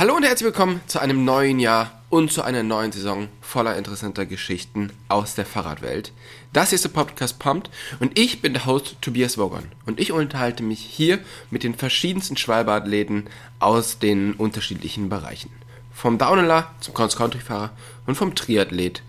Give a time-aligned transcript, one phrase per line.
[0.00, 4.24] Hallo und herzlich willkommen zu einem neuen Jahr und zu einer neuen Saison voller interessanter
[4.24, 6.12] Geschichten aus der Fahrradwelt.
[6.54, 7.68] Das ist der Podcast Pumped
[7.98, 11.18] und ich bin der Host Tobias Wogan und ich unterhalte mich hier
[11.50, 13.26] mit den verschiedensten Schwalbe-Athleten
[13.58, 15.50] aus den unterschiedlichen Bereichen.
[15.92, 17.72] Vom Downhiller zum Cross-Country-Fahrer
[18.06, 19.02] und vom Triathlet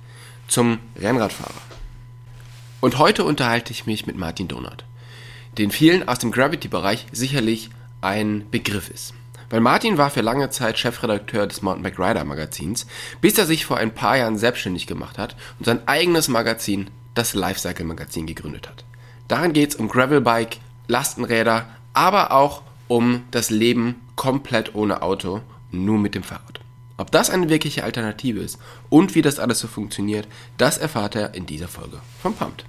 [0.50, 1.62] zum Rennradfahrer.
[2.82, 4.84] Und heute unterhalte ich mich mit Martin Donat,
[5.58, 7.70] den vielen aus dem Gravity-Bereich sicherlich
[8.02, 9.14] ein Begriff ist.
[9.52, 12.88] Weil Martin war für lange Zeit Chefredakteur des Mountainbike Rider Magazins,
[13.20, 17.34] bis er sich vor ein paar Jahren selbstständig gemacht hat und sein eigenes Magazin, das
[17.34, 18.86] Lifecycle Magazin, gegründet hat.
[19.28, 26.00] Darin geht es um Gravelbike, Lastenräder, aber auch um das Leben komplett ohne Auto, nur
[26.00, 26.62] mit dem Fahrrad.
[26.96, 28.58] Ob das eine wirkliche Alternative ist
[28.90, 32.64] und wie das alles so funktioniert, das erfahrt er in dieser Folge von Pumped.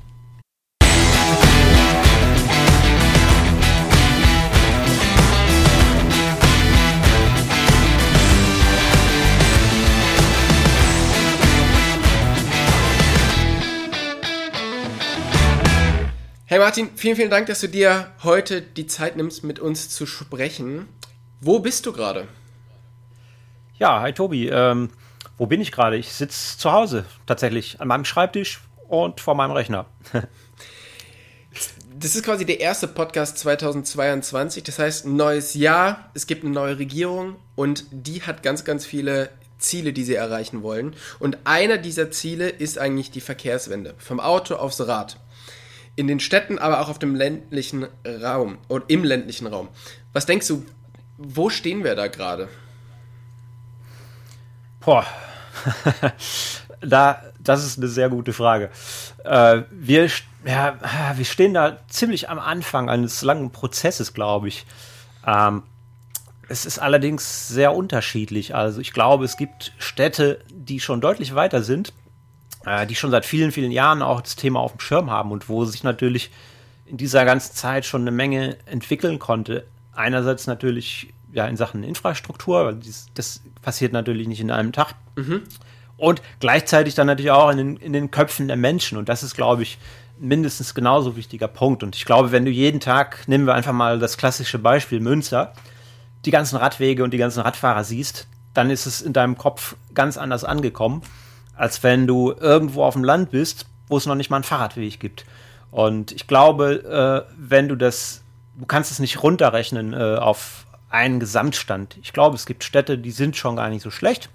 [16.52, 20.04] Hey Martin, vielen, vielen Dank, dass du dir heute die Zeit nimmst, mit uns zu
[20.04, 20.86] sprechen.
[21.40, 22.28] Wo bist du gerade?
[23.78, 24.48] Ja, hi Tobi.
[24.48, 24.90] Ähm,
[25.38, 25.96] wo bin ich gerade?
[25.96, 29.86] Ich sitze zu Hause tatsächlich an meinem Schreibtisch und vor meinem Rechner.
[31.98, 34.62] das ist quasi der erste Podcast 2022.
[34.62, 38.84] Das heißt, ein neues Jahr, es gibt eine neue Regierung und die hat ganz, ganz
[38.84, 40.96] viele Ziele, die sie erreichen wollen.
[41.18, 43.94] Und einer dieser Ziele ist eigentlich die Verkehrswende.
[43.96, 45.16] Vom Auto aufs Rad
[45.96, 49.68] in den Städten, aber auch auf dem ländlichen Raum und im ländlichen Raum.
[50.12, 50.64] Was denkst du,
[51.18, 52.48] wo stehen wir da gerade?
[54.80, 55.06] Boah,
[56.80, 58.70] da, das ist eine sehr gute Frage.
[59.24, 60.08] Äh, wir,
[60.44, 60.78] ja,
[61.14, 64.66] wir stehen da ziemlich am Anfang eines langen Prozesses, glaube ich.
[65.26, 65.62] Ähm,
[66.48, 68.54] es ist allerdings sehr unterschiedlich.
[68.54, 71.92] Also ich glaube, es gibt Städte, die schon deutlich weiter sind
[72.66, 75.48] äh, die schon seit vielen, vielen Jahren auch das Thema auf dem Schirm haben und
[75.48, 76.30] wo sich natürlich
[76.86, 79.66] in dieser ganzen Zeit schon eine Menge entwickeln konnte.
[79.94, 84.94] Einerseits natürlich ja in Sachen Infrastruktur, weil dies, das passiert natürlich nicht in einem Tag.
[85.16, 85.42] Mhm.
[85.96, 88.98] Und gleichzeitig dann natürlich auch in den, in den Köpfen der Menschen.
[88.98, 89.78] Und das ist, glaube ich,
[90.18, 91.82] mindestens genauso wichtiger Punkt.
[91.82, 95.52] Und ich glaube, wenn du jeden Tag, nehmen wir einfach mal das klassische Beispiel Münster,
[96.24, 100.16] die ganzen Radwege und die ganzen Radfahrer siehst, dann ist es in deinem Kopf ganz
[100.16, 101.02] anders angekommen
[101.54, 104.98] als wenn du irgendwo auf dem Land bist, wo es noch nicht mal einen Fahrradweg
[105.00, 105.24] gibt.
[105.70, 108.22] Und ich glaube, äh, wenn du das,
[108.56, 111.96] du kannst es nicht runterrechnen äh, auf einen Gesamtstand.
[112.02, 114.28] Ich glaube, es gibt Städte, die sind schon gar nicht so schlecht.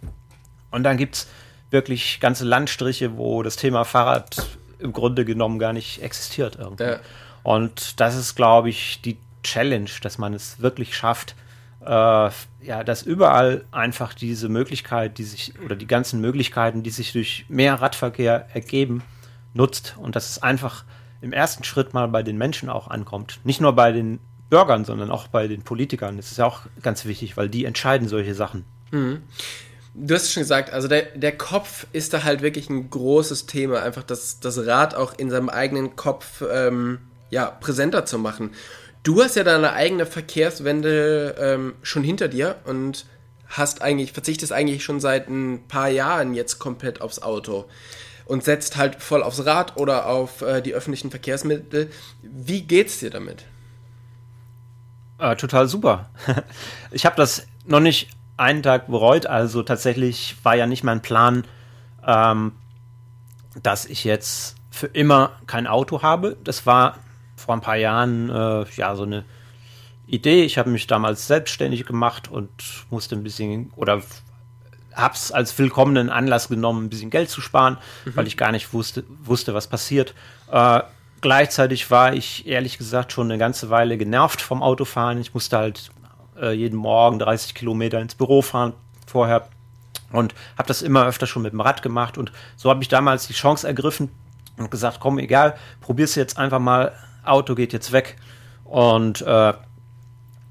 [0.72, 1.28] Und dann gibt es
[1.70, 4.48] wirklich ganze Landstriche, wo das Thema Fahrrad
[4.80, 6.58] im Grunde genommen gar nicht existiert.
[6.60, 6.84] Irgendwie.
[6.84, 7.00] Ja.
[7.44, 11.36] Und das ist, glaube ich, die Challenge, dass man es wirklich schafft,
[11.88, 12.30] äh,
[12.66, 17.46] ja, dass überall einfach diese Möglichkeit, die sich, oder die ganzen Möglichkeiten, die sich durch
[17.48, 19.04] mehr Radverkehr ergeben,
[19.54, 20.84] nutzt und dass es einfach
[21.22, 23.40] im ersten Schritt mal bei den Menschen auch ankommt.
[23.44, 26.18] Nicht nur bei den Bürgern, sondern auch bei den Politikern.
[26.18, 28.66] Das ist ja auch ganz wichtig, weil die entscheiden solche Sachen.
[28.92, 29.24] Mhm.
[29.94, 33.48] Du hast es schon gesagt, also der, der Kopf ist da halt wirklich ein großes
[33.48, 37.00] Thema, einfach das, das Rad auch in seinem eigenen Kopf ähm,
[37.30, 38.52] ja, präsenter zu machen.
[39.08, 43.06] Du hast ja deine eigene Verkehrswende ähm, schon hinter dir und
[43.48, 47.70] hast eigentlich, verzichtest eigentlich schon seit ein paar Jahren jetzt komplett aufs Auto
[48.26, 51.90] und setzt halt voll aufs Rad oder auf äh, die öffentlichen Verkehrsmittel.
[52.22, 53.46] Wie geht's dir damit?
[55.20, 56.10] Äh, total super.
[56.92, 59.26] ich habe das noch nicht einen Tag bereut.
[59.26, 61.46] Also tatsächlich war ja nicht mein Plan,
[62.06, 62.52] ähm,
[63.64, 66.36] dass ich jetzt für immer kein Auto habe.
[66.44, 66.98] Das war
[67.38, 69.24] vor ein paar Jahren äh, ja so eine
[70.08, 70.44] Idee.
[70.44, 72.50] Ich habe mich damals selbstständig gemacht und
[72.90, 74.02] musste ein bisschen oder
[74.94, 78.16] habe es als willkommenen Anlass genommen, ein bisschen Geld zu sparen, mhm.
[78.16, 80.16] weil ich gar nicht wusste, wusste was passiert.
[80.52, 80.82] Äh,
[81.22, 85.22] gleichzeitig war ich ehrlich gesagt schon eine ganze Weile genervt vom Autofahren.
[85.22, 85.92] Ich musste halt
[86.42, 88.74] äh, jeden Morgen 30 Kilometer ins Büro fahren
[89.06, 89.48] vorher
[90.12, 93.28] und habe das immer öfter schon mit dem Rad gemacht und so habe ich damals
[93.28, 94.10] die Chance ergriffen
[94.58, 96.94] und gesagt, komm, egal, probier's jetzt einfach mal
[97.28, 98.18] Auto geht jetzt weg
[98.64, 99.26] und äh,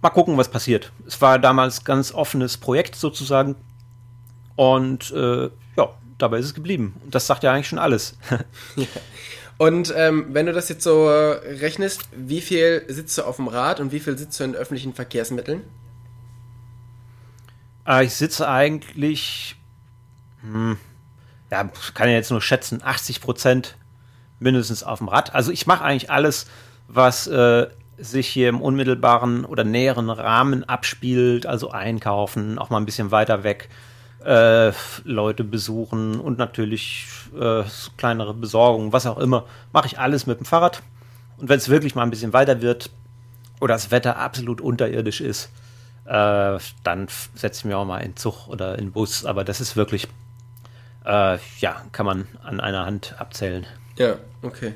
[0.03, 0.93] mal gucken, was passiert.
[1.07, 3.57] Es war damals ganz offenes Projekt sozusagen
[4.57, 5.89] und äh, ja,
[6.19, 6.95] dabei ist es geblieben.
[7.05, 8.17] Und das sagt ja eigentlich schon alles.
[9.59, 13.81] Und ähm, wenn du das jetzt so rechnest, wie viel sitzt du auf dem Rad
[13.81, 15.63] und wie viel sitzt du in öffentlichen Verkehrsmitteln?
[17.87, 19.57] Äh, ich sitze eigentlich,
[20.43, 20.77] hm,
[21.51, 23.77] ja, kann ja jetzt nur schätzen, 80 Prozent
[24.39, 25.35] mindestens auf dem Rad.
[25.35, 26.47] Also ich mache eigentlich alles,
[26.89, 27.67] was äh,
[27.99, 33.43] sich hier im unmittelbaren oder näheren Rahmen abspielt, also einkaufen, auch mal ein bisschen weiter
[33.43, 33.69] weg,
[34.25, 34.73] äh,
[35.05, 37.07] Leute besuchen und natürlich
[37.39, 37.63] äh,
[37.97, 40.83] kleinere Besorgungen, was auch immer, mache ich alles mit dem Fahrrad.
[41.39, 42.91] Und wenn es wirklich mal ein bisschen weiter wird
[43.61, 45.51] oder das Wetter absolut unterirdisch ist,
[46.07, 49.25] äh, dann setze ich mir auch mal in Zug oder in Bus.
[49.25, 50.09] Aber das ist wirklich,
[51.05, 53.67] äh, ja, kann man an einer Hand abzählen.
[53.99, 54.75] Ja, okay.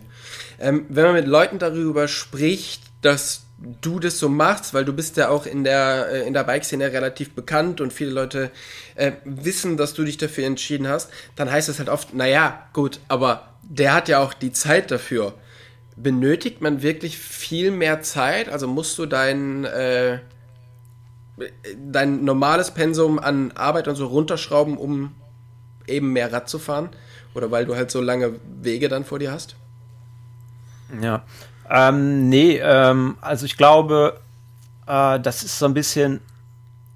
[0.58, 3.44] Ähm, wenn man mit Leuten darüber spricht, dass
[3.82, 6.92] du das so machst, weil du bist ja auch in der, äh, in der Bike-Szene
[6.92, 8.50] relativ bekannt und viele Leute
[8.94, 13.00] äh, wissen, dass du dich dafür entschieden hast, dann heißt es halt oft, naja, gut,
[13.08, 15.34] aber der hat ja auch die Zeit dafür.
[15.96, 18.48] Benötigt man wirklich viel mehr Zeit?
[18.48, 20.20] Also musst du dein, äh,
[21.76, 25.14] dein normales Pensum an Arbeit und so runterschrauben, um
[25.86, 26.88] eben mehr Rad zu fahren?
[27.34, 29.56] Oder weil du halt so lange Wege dann vor dir hast?
[31.00, 31.22] Ja,
[31.68, 34.20] ähm, nee, ähm, also ich glaube,
[34.86, 36.20] äh, das ist so ein bisschen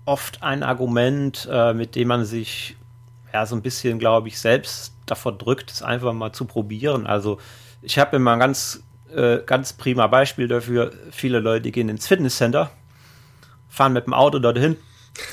[0.05, 2.77] oft ein Argument, äh, mit dem man sich
[3.33, 7.07] ja so ein bisschen, glaube ich, selbst davor drückt, es einfach mal zu probieren.
[7.07, 7.39] Also
[7.83, 8.83] ich habe immer ein ganz,
[9.15, 10.93] äh, ganz prima Beispiel dafür.
[11.11, 12.71] Viele Leute gehen ins Fitnesscenter,
[13.69, 14.77] fahren mit dem Auto dorthin,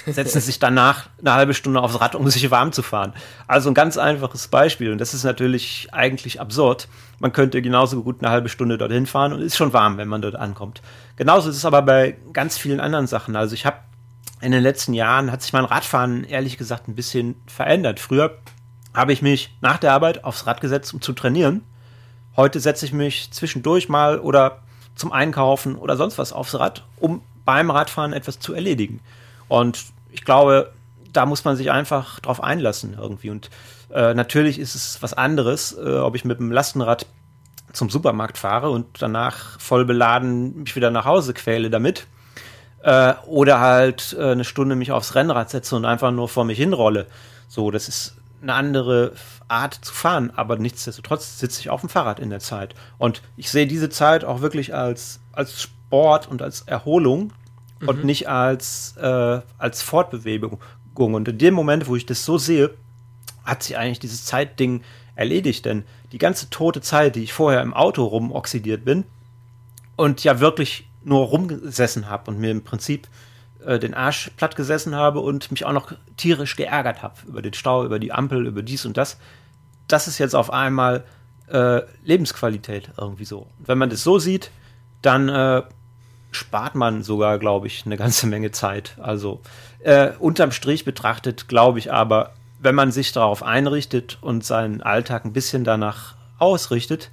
[0.06, 3.14] setzen sich danach eine halbe Stunde aufs Rad, um sich warm zu fahren.
[3.48, 4.92] Also ein ganz einfaches Beispiel.
[4.92, 6.88] Und das ist natürlich eigentlich absurd.
[7.20, 10.22] Man könnte genauso gut eine halbe Stunde dorthin fahren und ist schon warm, wenn man
[10.22, 10.82] dort ankommt.
[11.16, 13.36] Genauso ist es aber bei ganz vielen anderen Sachen.
[13.36, 13.78] Also ich habe
[14.42, 18.00] in den letzten Jahren hat sich mein Radfahren ehrlich gesagt ein bisschen verändert.
[18.00, 18.38] Früher
[18.94, 21.64] habe ich mich nach der Arbeit aufs Rad gesetzt, um zu trainieren.
[22.36, 24.60] Heute setze ich mich zwischendurch mal oder
[24.96, 29.00] zum Einkaufen oder sonst was aufs Rad, um beim Radfahren etwas zu erledigen.
[29.52, 29.84] Und
[30.14, 30.72] ich glaube,
[31.12, 33.32] da muss man sich einfach drauf einlassen irgendwie.
[33.32, 33.50] Und
[33.94, 37.06] äh, natürlich ist es was anderes, äh, ob ich mit dem Lastenrad
[37.74, 42.08] zum Supermarkt fahre und danach voll beladen mich wieder nach Hause quäle damit.
[42.82, 46.58] Äh, oder halt äh, eine Stunde mich aufs Rennrad setze und einfach nur vor mich
[46.58, 47.08] hinrolle.
[47.50, 49.12] So, das ist eine andere
[49.50, 52.74] Art zu fahren, aber nichtsdestotrotz sitze ich auf dem Fahrrad in der Zeit.
[52.98, 57.34] Und ich sehe diese Zeit auch wirklich als, als Sport und als Erholung
[57.82, 57.90] mhm.
[57.90, 60.60] und nicht als, äh, als Fortbewegung.
[60.94, 62.72] Und in dem Moment, wo ich das so sehe,
[63.44, 64.84] hat sich eigentlich dieses Zeitding
[65.16, 65.66] erledigt.
[65.66, 69.06] Denn die ganze tote Zeit, die ich vorher im Auto rumoxidiert bin
[69.96, 73.08] und ja wirklich nur rumgesessen habe und mir im Prinzip
[73.66, 77.54] äh, den Arsch platt gesessen habe und mich auch noch tierisch geärgert habe über den
[77.54, 79.18] Stau, über die Ampel, über dies und das,
[79.88, 81.04] das ist jetzt auf einmal
[81.48, 83.48] äh, Lebensqualität irgendwie so.
[83.60, 84.52] Und wenn man das so sieht,
[85.02, 85.64] dann äh,
[86.32, 88.96] spart man sogar, glaube ich, eine ganze Menge Zeit.
[89.00, 89.42] Also
[89.80, 95.26] äh, unterm Strich betrachtet, glaube ich aber, wenn man sich darauf einrichtet und seinen Alltag
[95.26, 97.10] ein bisschen danach ausrichtet,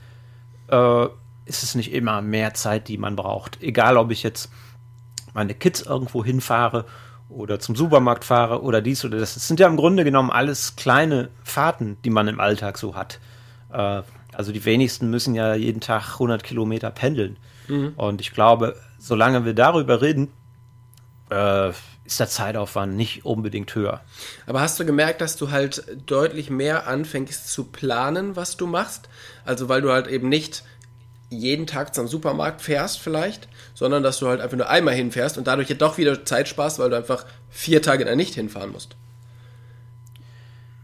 [0.68, 1.06] äh,
[1.46, 3.62] ist es nicht immer mehr Zeit, die man braucht.
[3.62, 4.50] Egal, ob ich jetzt
[5.32, 6.84] meine Kids irgendwo hinfahre
[7.28, 9.36] oder zum Supermarkt fahre oder dies oder das.
[9.36, 13.18] Es sind ja im Grunde genommen alles kleine Fahrten, die man im Alltag so hat.
[13.72, 17.38] Äh, also die wenigsten müssen ja jeden Tag 100 Kilometer pendeln.
[17.68, 17.94] Mhm.
[17.96, 20.32] Und ich glaube, solange wir darüber reden,
[21.30, 21.72] äh,
[22.04, 24.00] ist der Zeitaufwand nicht unbedingt höher.
[24.46, 29.08] Aber hast du gemerkt, dass du halt deutlich mehr anfängst zu planen, was du machst?
[29.44, 30.64] Also weil du halt eben nicht
[31.30, 35.46] jeden Tag zum Supermarkt fährst vielleicht, sondern dass du halt einfach nur einmal hinfährst und
[35.46, 38.96] dadurch ja doch wieder Zeit sparst, weil du einfach vier Tage da nicht hinfahren musst.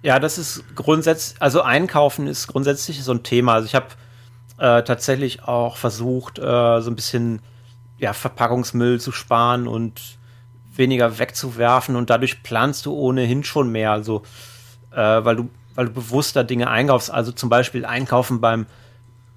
[0.02, 3.54] Ja, das ist grundsätzlich, also Einkaufen ist grundsätzlich so ein Thema.
[3.54, 3.86] Also ich habe
[4.58, 6.42] äh, tatsächlich auch versucht, äh,
[6.82, 7.40] so ein bisschen
[7.98, 10.18] ja, Verpackungsmüll zu sparen und
[10.74, 14.22] weniger wegzuwerfen und dadurch planst du ohnehin schon mehr, also
[14.90, 18.66] äh, weil du weil du bewusster Dinge einkaufst, also zum Beispiel einkaufen beim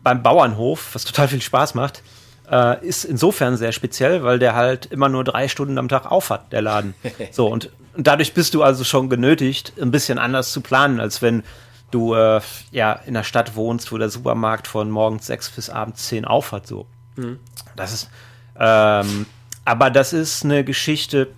[0.03, 2.01] beim Bauernhof, was total viel Spaß macht,
[2.49, 6.29] äh, ist insofern sehr speziell, weil der halt immer nur drei Stunden am Tag auf
[6.29, 6.93] hat, der Laden.
[7.31, 11.21] So und, und dadurch bist du also schon genötigt, ein bisschen anders zu planen, als
[11.21, 11.43] wenn
[11.91, 16.07] du äh, ja in der Stadt wohnst, wo der Supermarkt von morgens sechs bis abends
[16.07, 16.67] zehn auf hat.
[16.67, 16.85] So,
[17.15, 17.39] mhm.
[17.75, 18.09] das ist
[18.59, 19.25] ähm,
[19.65, 21.29] aber das ist eine Geschichte,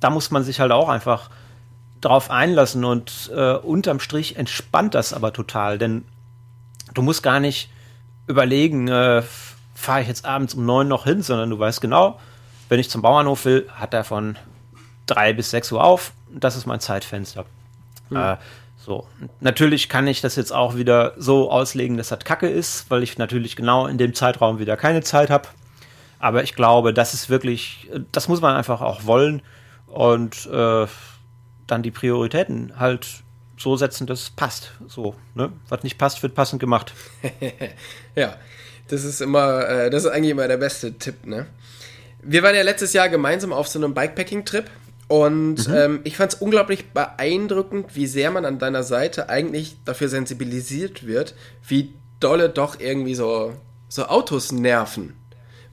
[0.00, 1.30] da muss man sich halt auch einfach
[2.00, 6.04] drauf einlassen und äh, unterm Strich entspannt das aber total, denn
[6.94, 7.70] du musst gar nicht
[8.26, 9.22] überlegen, äh,
[9.74, 12.18] fahre ich jetzt abends um neun noch hin, sondern du weißt genau,
[12.68, 14.36] wenn ich zum Bauernhof will, hat er von
[15.06, 16.12] drei bis sechs Uhr auf.
[16.28, 17.44] Das ist mein Zeitfenster.
[18.10, 18.16] Mhm.
[18.16, 18.36] Äh,
[18.76, 19.06] so,
[19.40, 23.18] natürlich kann ich das jetzt auch wieder so auslegen, dass das Kacke ist, weil ich
[23.18, 25.48] natürlich genau in dem Zeitraum wieder keine Zeit habe.
[26.26, 29.42] Aber ich glaube, das ist wirklich, das muss man einfach auch wollen
[29.86, 30.88] und äh,
[31.68, 33.22] dann die Prioritäten halt
[33.56, 34.72] so setzen, dass es passt.
[34.88, 35.52] So, ne?
[35.68, 36.94] Was nicht passt, wird passend gemacht.
[38.16, 38.34] ja.
[38.88, 41.46] Das ist immer, äh, das ist eigentlich immer der beste Tipp, ne?
[42.22, 44.68] Wir waren ja letztes Jahr gemeinsam auf so einem Bikepacking-Trip
[45.06, 45.74] und mhm.
[45.76, 51.06] ähm, ich fand es unglaublich beeindruckend, wie sehr man an deiner Seite eigentlich dafür sensibilisiert
[51.06, 51.36] wird,
[51.68, 53.52] wie dolle doch irgendwie so,
[53.88, 55.14] so Autos nerven.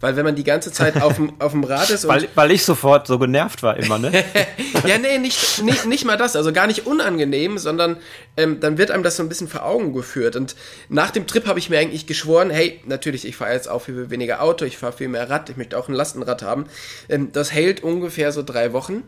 [0.04, 2.06] Weil wenn man die ganze Zeit auf dem, auf dem Rad ist.
[2.10, 4.12] weil, weil ich sofort so genervt war immer, ne?
[4.86, 6.36] ja, nee, nicht, nicht, nicht mal das.
[6.36, 7.96] Also gar nicht unangenehm, sondern
[8.36, 10.36] ähm, dann wird einem das so ein bisschen vor Augen geführt.
[10.36, 10.58] Und
[10.90, 14.10] nach dem Trip habe ich mir eigentlich geschworen, hey, natürlich, ich fahre jetzt auch viel
[14.10, 16.66] weniger Auto, ich fahre viel mehr Rad, ich möchte auch ein Lastenrad haben.
[17.08, 19.04] Ähm, das hält ungefähr so drei Wochen.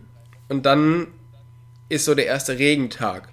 [0.47, 1.07] Und dann
[1.89, 3.27] ist so der erste Regentag.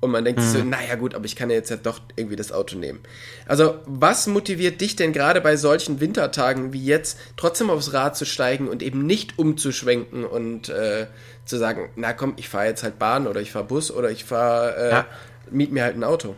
[0.00, 0.44] Und man denkt mhm.
[0.44, 3.00] so, naja gut, aber ich kann ja jetzt ja doch irgendwie das Auto nehmen.
[3.46, 8.26] Also was motiviert dich denn gerade bei solchen Wintertagen wie jetzt trotzdem aufs Rad zu
[8.26, 11.06] steigen und eben nicht umzuschwenken und äh,
[11.46, 14.24] zu sagen, na komm, ich fahre jetzt halt Bahn oder ich fahre Bus oder ich
[14.24, 15.06] fahre, äh, ja.
[15.50, 16.36] miet mir halt ein Auto.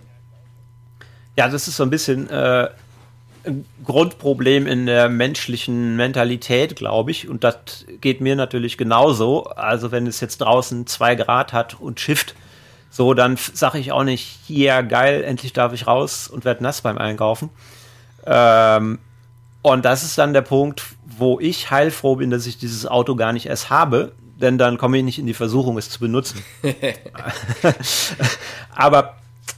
[1.36, 2.68] Ja, das ist so ein bisschen äh,
[3.44, 7.28] ein Grundproblem in der menschlichen Mentalität, glaube ich.
[7.28, 9.44] Und das geht mir natürlich genauso.
[9.44, 12.34] Also wenn es jetzt draußen zwei Grad hat und schifft,
[12.90, 16.80] so, dann sage ich auch nicht, hier, geil, endlich darf ich raus und werde nass
[16.80, 17.50] beim Einkaufen.
[18.26, 18.98] Ähm,
[19.62, 23.32] und das ist dann der Punkt, wo ich heilfroh bin, dass ich dieses Auto gar
[23.32, 26.42] nicht erst habe, denn dann komme ich nicht in die Versuchung, es zu benutzen.
[28.74, 29.14] Aber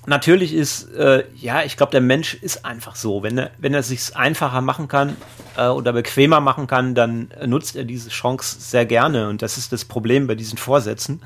[0.07, 3.23] natürlich ist, äh, ja, ich glaube, der Mensch ist einfach so.
[3.23, 5.17] Wenn er, wenn er sich einfacher machen kann
[5.57, 9.29] äh, oder bequemer machen kann, dann nutzt er diese Chance sehr gerne.
[9.29, 11.21] Und das ist das Problem bei diesen Vorsätzen.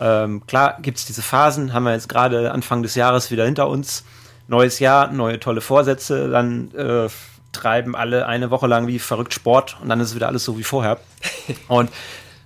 [0.00, 3.68] Ähm, klar gibt es diese Phasen, haben wir jetzt gerade Anfang des Jahres wieder hinter
[3.68, 4.04] uns.
[4.48, 7.08] Neues Jahr, neue tolle Vorsätze, dann äh,
[7.52, 10.64] treiben alle eine Woche lang wie verrückt Sport und dann ist wieder alles so wie
[10.64, 10.98] vorher.
[11.68, 11.90] Und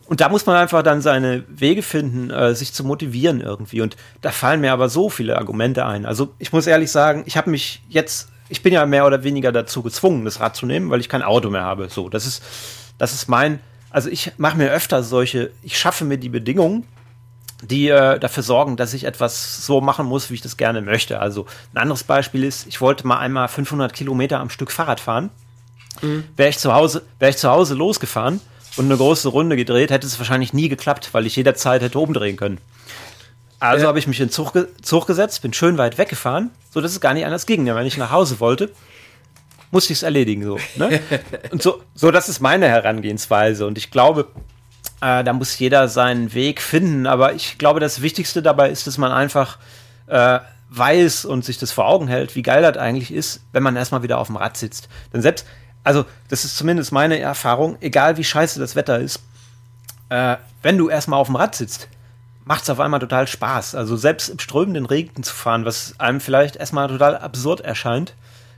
[0.07, 3.81] und da muss man einfach dann seine Wege finden, äh, sich zu motivieren irgendwie.
[3.81, 6.05] Und da fallen mir aber so viele Argumente ein.
[6.05, 9.51] Also ich muss ehrlich sagen, ich habe mich jetzt, ich bin ja mehr oder weniger
[9.51, 11.89] dazu gezwungen, das Rad zu nehmen, weil ich kein Auto mehr habe.
[11.89, 12.43] So, das ist,
[12.99, 16.87] das ist mein, also ich mache mir öfter solche, ich schaffe mir die Bedingungen,
[17.65, 21.21] die äh, dafür sorgen, dass ich etwas so machen muss, wie ich das gerne möchte.
[21.21, 25.31] Also ein anderes Beispiel ist, ich wollte mal einmal 500 Kilometer am Stück Fahrrad fahren.
[26.03, 26.25] Mhm.
[26.37, 28.41] Wäre ich zu Hause, wäre ich zu Hause losgefahren
[28.77, 32.37] und eine große Runde gedreht, hätte es wahrscheinlich nie geklappt, weil ich jederzeit hätte umdrehen
[32.37, 32.59] können.
[33.61, 33.89] Also ja.
[33.89, 37.01] habe ich mich in Zug, ge Zug gesetzt, bin schön weit weggefahren, so dass es
[37.01, 37.67] gar nicht anders ging.
[37.67, 38.71] Wenn ich nach Hause wollte,
[39.71, 40.45] musste ich es erledigen.
[40.45, 41.01] So, ne?
[41.51, 43.67] und so, so, das ist meine Herangehensweise.
[43.67, 44.27] Und ich glaube,
[45.05, 47.07] äh, da muss jeder seinen Weg finden.
[47.07, 49.59] Aber ich glaube, das Wichtigste dabei ist, dass man einfach
[50.07, 53.77] äh, weiß und sich das vor Augen hält, wie geil das eigentlich ist, wenn man
[53.77, 54.89] erstmal wieder auf dem Rad sitzt.
[55.13, 55.47] Denn selbst,
[55.83, 59.21] also das ist zumindest meine Erfahrung, egal wie scheiße das Wetter ist,
[60.09, 61.89] äh, wenn du erstmal auf dem Rad sitzt,
[62.47, 63.75] macht es auf einmal total Spaß.
[63.75, 68.15] Also selbst im strömenden Regen zu fahren, was einem vielleicht erstmal total absurd erscheint,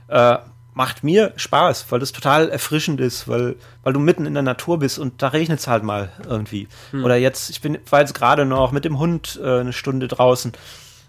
[0.07, 0.37] äh,
[0.77, 4.77] macht mir Spaß, weil das total erfrischend ist, weil, weil du mitten in der Natur
[4.77, 6.67] bist und da regnet es halt mal irgendwie.
[6.91, 7.03] Hm.
[7.03, 10.51] Oder jetzt, ich bin, war jetzt gerade noch mit dem Hund äh, eine Stunde draußen,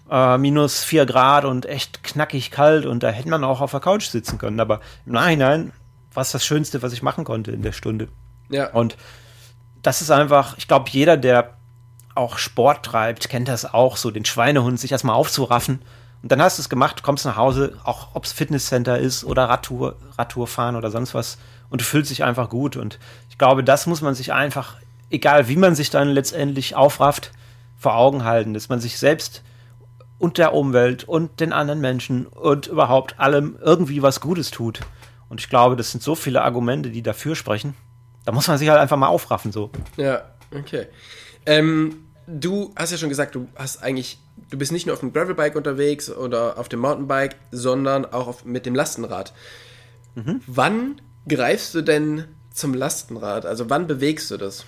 [0.09, 3.79] äh, minus vier Grad und echt knackig kalt und da hätte man auch auf der
[3.79, 4.59] Couch sitzen können.
[4.59, 5.71] Aber im Nachhinein
[6.15, 8.07] war es das Schönste, was ich machen konnte in der Stunde.
[8.49, 8.71] Ja.
[8.71, 8.97] Und
[9.83, 11.53] das ist einfach, ich glaube, jeder, der
[12.15, 15.83] auch Sport treibt, kennt das auch, so den Schweinehund sich erstmal aufzuraffen
[16.21, 19.45] und dann hast du es gemacht, kommst nach Hause, auch ob es Fitnesscenter ist oder
[19.45, 21.37] Radtour, Radtour fahren oder sonst was.
[21.69, 22.75] Und du fühlst dich einfach gut.
[22.75, 22.99] Und
[23.29, 24.75] ich glaube, das muss man sich einfach,
[25.09, 27.31] egal wie man sich dann letztendlich aufrafft,
[27.77, 29.43] vor Augen halten, dass man sich selbst
[30.17, 34.81] und der Umwelt und den anderen Menschen und überhaupt allem irgendwie was Gutes tut.
[35.29, 37.75] Und ich glaube, das sind so viele Argumente, die dafür sprechen.
[38.25, 39.69] Da muss man sich halt einfach mal aufraffen, so.
[39.95, 40.23] Ja,
[40.53, 40.87] okay.
[41.45, 45.13] Ähm, du hast ja schon gesagt, du hast eigentlich, du bist nicht nur auf dem
[45.13, 49.33] Gravelbike unterwegs oder auf dem Mountainbike, sondern auch auf, mit dem Lastenrad.
[50.15, 50.41] Mhm.
[50.47, 53.45] Wann greifst du denn zum Lastenrad?
[53.45, 54.65] Also wann bewegst du das?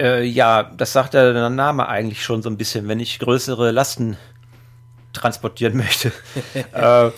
[0.00, 4.16] Äh, ja, das sagt der Name eigentlich schon so ein bisschen, wenn ich größere Lasten
[5.12, 6.12] transportieren möchte.
[6.72, 7.10] äh,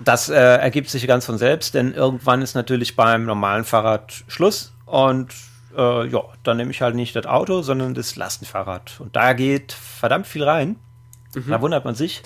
[0.00, 4.72] das äh, ergibt sich ganz von selbst, denn irgendwann ist natürlich beim normalen Fahrrad Schluss
[4.86, 5.28] und
[5.76, 9.00] äh, ja, dann nehme ich halt nicht das Auto, sondern das Lastenfahrrad.
[9.00, 10.76] Und da geht verdammt viel rein.
[11.34, 11.50] Mhm.
[11.50, 12.22] Da wundert man sich.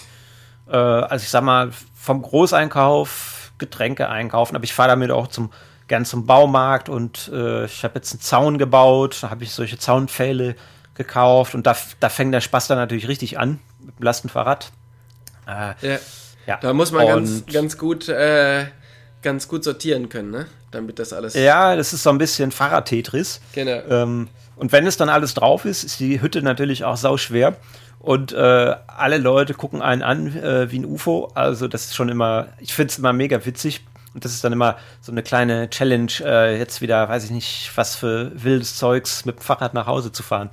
[0.68, 5.50] Äh, also ich sag mal, vom Großeinkauf, Getränke einkaufen, aber ich fahre damit auch zum
[5.88, 9.78] gern zum Baumarkt und äh, ich habe jetzt einen Zaun gebaut, da habe ich solche
[9.78, 10.54] Zaunpfähle
[10.94, 14.70] gekauft und da, da fängt der Spaß dann natürlich richtig an mit dem Lastenfahrrad.
[15.46, 15.98] Äh, ja.
[16.46, 16.58] ja.
[16.60, 18.66] Da muss man ganz, ganz gut äh,
[19.22, 20.46] ganz gut sortieren können, ne?
[20.70, 21.34] damit das alles.
[21.34, 23.40] Ja, das ist so ein bisschen Fahrrad-Tetris.
[23.52, 23.80] Genau.
[23.88, 27.56] Ähm, Und wenn es dann alles drauf ist, ist die Hütte natürlich auch sau schwer.
[28.00, 31.30] Und äh, alle Leute gucken einen an äh, wie ein UFO.
[31.34, 33.84] Also das ist schon immer, ich finde es immer mega witzig.
[34.14, 37.70] Und das ist dann immer so eine kleine Challenge, äh, jetzt wieder, weiß ich nicht,
[37.74, 40.50] was für wildes Zeugs mit dem Fahrrad nach Hause zu fahren.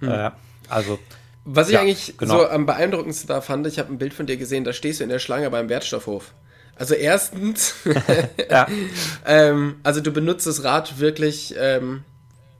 [0.00, 0.10] Hm.
[0.10, 0.30] Äh,
[0.68, 0.98] also.
[1.44, 2.38] Was ich ja, eigentlich genau.
[2.38, 5.04] so am beeindruckendsten da fand, ich habe ein Bild von dir gesehen, da stehst du
[5.04, 6.32] in der Schlange beim Wertstoffhof.
[6.76, 7.74] Also erstens,
[8.50, 8.66] ja.
[9.26, 12.04] ähm, also du benutzt das Rad wirklich ähm,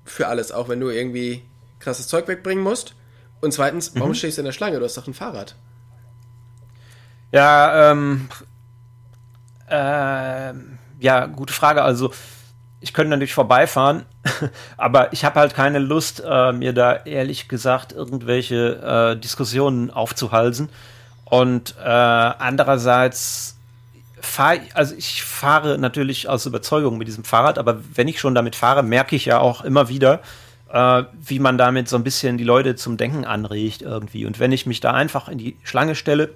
[0.05, 1.43] für alles, auch wenn du irgendwie
[1.81, 2.95] krasses Zeug wegbringen musst.
[3.41, 4.15] Und zweitens, warum mhm.
[4.15, 4.79] stehst du in der Schlange?
[4.79, 5.55] Du hast doch ein Fahrrad.
[7.33, 8.29] Ja, ähm,
[9.69, 10.55] äh,
[11.01, 11.83] ja, gute Frage.
[11.83, 12.13] Also,
[12.81, 14.05] ich könnte natürlich vorbeifahren,
[14.77, 20.69] aber ich habe halt keine Lust, äh, mir da ehrlich gesagt irgendwelche äh, Diskussionen aufzuhalsen.
[21.25, 23.54] Und äh, andererseits
[24.25, 28.57] fahre, also ich fahre natürlich aus Überzeugung mit diesem Fahrrad, aber wenn ich schon damit
[28.57, 30.21] fahre, merke ich ja auch immer wieder,
[30.71, 34.27] äh, wie man damit so ein bisschen die Leute zum Denken anregt irgendwie.
[34.27, 36.35] Und wenn ich mich da einfach in die Schlange stelle,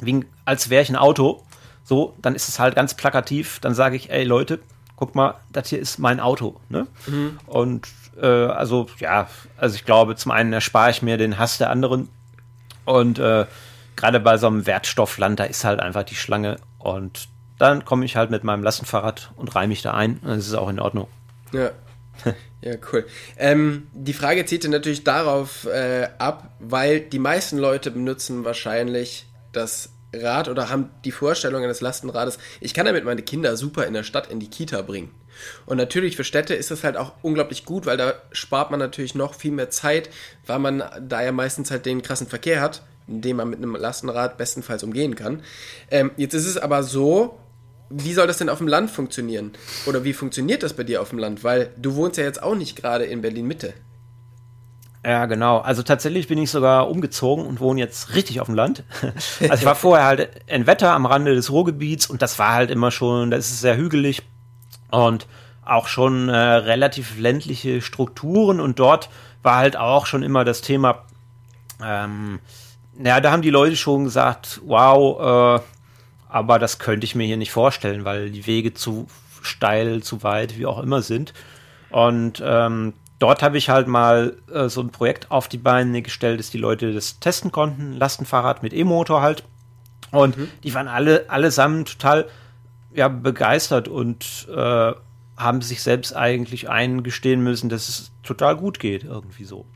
[0.00, 1.42] wie, als wäre ich ein Auto,
[1.84, 3.58] so, dann ist es halt ganz plakativ.
[3.60, 4.60] Dann sage ich, ey Leute,
[4.96, 6.60] guck mal, das hier ist mein Auto.
[6.68, 6.86] Ne?
[7.06, 7.38] Mhm.
[7.46, 7.88] Und
[8.20, 12.08] äh, also, ja, also ich glaube, zum einen erspare ich mir den Hass der anderen.
[12.84, 13.46] Und äh,
[13.96, 16.56] gerade bei so einem Wertstoffland, da ist halt einfach die Schlange.
[16.82, 20.20] Und dann komme ich halt mit meinem Lastenfahrrad und reihe mich da ein.
[20.24, 21.08] Das ist auch in Ordnung.
[21.52, 21.70] Ja.
[22.64, 23.04] Ja, cool.
[23.38, 29.90] Ähm, die Frage zieht natürlich darauf äh, ab, weil die meisten Leute benutzen wahrscheinlich das
[30.14, 34.04] Rad oder haben die Vorstellung eines Lastenrades, ich kann damit meine Kinder super in der
[34.04, 35.10] Stadt in die Kita bringen.
[35.66, 39.14] Und natürlich für Städte ist das halt auch unglaublich gut, weil da spart man natürlich
[39.14, 40.10] noch viel mehr Zeit,
[40.46, 44.38] weil man da ja meistens halt den krassen Verkehr hat, den man mit einem Lastenrad
[44.38, 45.42] bestenfalls umgehen kann.
[45.90, 47.38] Ähm, jetzt ist es aber so,
[47.90, 49.52] wie soll das denn auf dem Land funktionieren?
[49.86, 51.44] Oder wie funktioniert das bei dir auf dem Land?
[51.44, 53.74] Weil du wohnst ja jetzt auch nicht gerade in Berlin Mitte.
[55.04, 55.58] Ja, genau.
[55.58, 58.84] Also tatsächlich bin ich sogar umgezogen und wohne jetzt richtig auf dem Land.
[59.40, 62.70] Also ich war vorher halt in Wetter am Rande des Ruhrgebiets und das war halt
[62.70, 64.22] immer schon, da ist es sehr hügelig
[64.90, 65.26] und
[65.64, 69.10] auch schon äh, relativ ländliche Strukturen und dort
[69.42, 71.04] war halt auch schon immer das Thema,
[71.84, 72.38] ähm,
[72.96, 75.64] naja, da haben die Leute schon gesagt, wow, äh,
[76.28, 79.06] aber das könnte ich mir hier nicht vorstellen, weil die Wege zu
[79.42, 81.34] steil, zu weit, wie auch immer sind.
[81.90, 86.38] Und ähm, dort habe ich halt mal äh, so ein Projekt auf die Beine gestellt,
[86.38, 87.92] dass die Leute das testen konnten.
[87.92, 89.44] Lastenfahrrad mit E-Motor halt.
[90.10, 90.48] Und mhm.
[90.62, 92.28] die waren alle allesamt total
[92.94, 94.92] ja, begeistert und äh,
[95.36, 99.66] haben sich selbst eigentlich eingestehen müssen, dass es total gut geht, irgendwie so.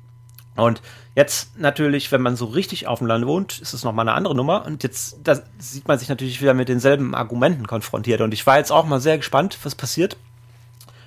[0.56, 0.82] Und
[1.14, 4.34] jetzt natürlich, wenn man so richtig auf dem Land wohnt, ist es nochmal eine andere
[4.34, 4.64] Nummer.
[4.66, 8.20] Und jetzt da sieht man sich natürlich wieder mit denselben Argumenten konfrontiert.
[8.20, 10.16] Und ich war jetzt auch mal sehr gespannt, was passiert,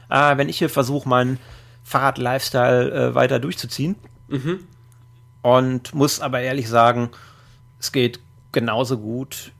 [0.09, 1.39] äh, wenn ich hier versuche, meinen
[1.83, 3.95] Fahrrad-Lifestyle äh, weiter durchzuziehen.
[4.27, 4.67] Mhm.
[5.41, 7.09] Und muss aber ehrlich sagen,
[7.79, 8.19] es geht
[8.51, 9.51] genauso gut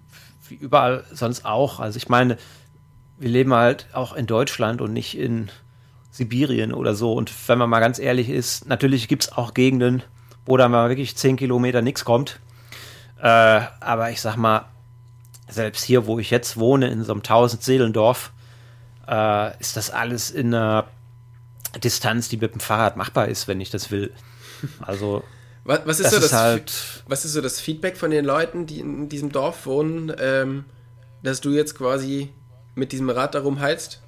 [0.50, 1.80] wie überall sonst auch.
[1.80, 2.38] Also ich meine,
[3.18, 5.50] wir leben halt auch in Deutschland und nicht in
[6.12, 7.14] Sibirien oder so.
[7.14, 10.04] Und wenn man mal ganz ehrlich ist, natürlich gibt es auch Gegenden,
[10.46, 12.40] wo da mal wirklich 10 Kilometer nichts kommt.
[13.22, 14.66] Äh, aber ich sag mal,
[15.48, 18.32] selbst hier, wo ich jetzt wohne, in so einem 1000 Seelendorf,
[19.08, 20.88] äh, ist das alles in einer
[21.84, 24.12] Distanz, die mit dem Fahrrad machbar ist, wenn ich das will.
[24.82, 25.24] Also.
[25.64, 28.66] Was, was ist, das so das, halt, was ist so das Feedback von den Leuten,
[28.66, 30.66] die in diesem Dorf wohnen, ähm,
[31.22, 32.30] dass du jetzt quasi
[32.76, 34.02] mit diesem Rad darum heizt?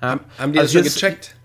[0.00, 1.36] Haben, haben die also das schon gecheckt?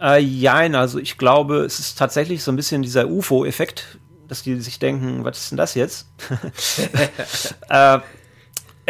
[0.00, 4.60] Äh, jein, also ich glaube, es ist tatsächlich so ein bisschen dieser UFO-Effekt, dass die
[4.60, 6.06] sich denken, was ist denn das jetzt?
[7.68, 7.98] äh,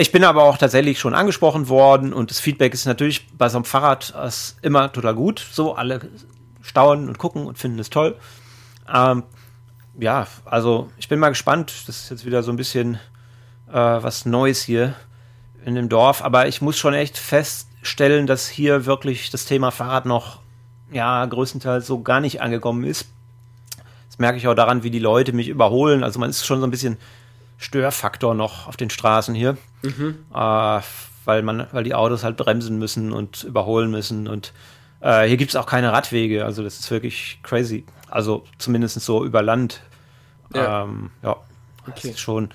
[0.01, 3.59] ich bin aber auch tatsächlich schon angesprochen worden und das Feedback ist natürlich bei so
[3.59, 4.15] einem Fahrrad
[4.63, 5.45] immer total gut.
[5.53, 6.01] So, alle
[6.63, 8.17] staunen und gucken und finden es toll.
[8.93, 9.25] Ähm,
[9.99, 11.73] ja, also ich bin mal gespannt.
[11.87, 12.95] Das ist jetzt wieder so ein bisschen
[13.69, 14.95] äh, was Neues hier
[15.65, 19.71] in dem Dorf, aber ich muss schon echt fest feststellen, dass hier wirklich das Thema
[19.71, 20.41] Fahrrad noch
[20.93, 23.07] ja größtenteils so gar nicht angekommen ist.
[24.09, 26.05] Das merke ich auch daran, wie die Leute mich überholen.
[26.05, 26.99] Also man ist schon so ein bisschen
[27.59, 30.19] Störfaktor noch auf den Straßen hier, mhm.
[30.35, 30.81] äh,
[31.25, 34.53] weil man, weil die Autos halt bremsen müssen und überholen müssen und
[35.01, 36.45] äh, hier gibt es auch keine Radwege.
[36.45, 37.85] Also das ist wirklich crazy.
[38.11, 39.81] Also zumindest so über Land.
[40.55, 41.37] Ja, ähm, ja
[41.87, 41.93] okay.
[41.95, 42.51] das ist schon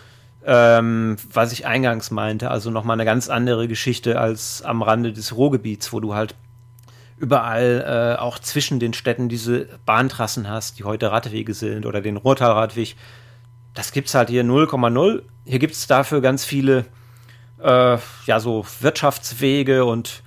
[0.45, 5.35] ähm, was ich eingangs meinte, also nochmal eine ganz andere Geschichte als am Rande des
[5.35, 6.35] Ruhrgebiets, wo du halt
[7.17, 12.17] überall äh, auch zwischen den Städten diese Bahntrassen hast, die heute Radwege sind oder den
[12.17, 12.95] Ruhrtalradweg.
[13.73, 15.23] Das gibt es halt hier 0,0.
[15.45, 16.85] Hier gibt es dafür ganz viele
[17.61, 20.21] äh, ja so Wirtschaftswege und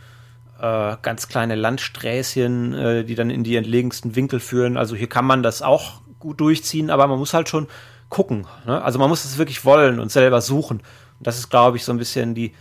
[0.60, 4.76] äh, ganz kleine Landsträßchen, äh, die dann in die entlegensten Winkel führen.
[4.76, 7.68] Also hier kann man das auch gut durchziehen, aber man muss halt schon
[8.08, 8.46] gucken.
[8.66, 8.82] Ne?
[8.82, 10.78] Also man muss es wirklich wollen und selber suchen.
[10.78, 12.54] Und das ist, glaube ich, so ein bisschen die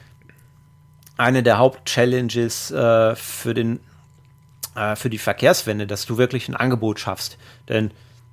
[1.17, 3.79] eine der Hauptchallenges äh, für den
[4.75, 7.37] äh, für die Verkehrswende, dass du wirklich ein Angebot schaffst.
[7.67, 7.91] Denn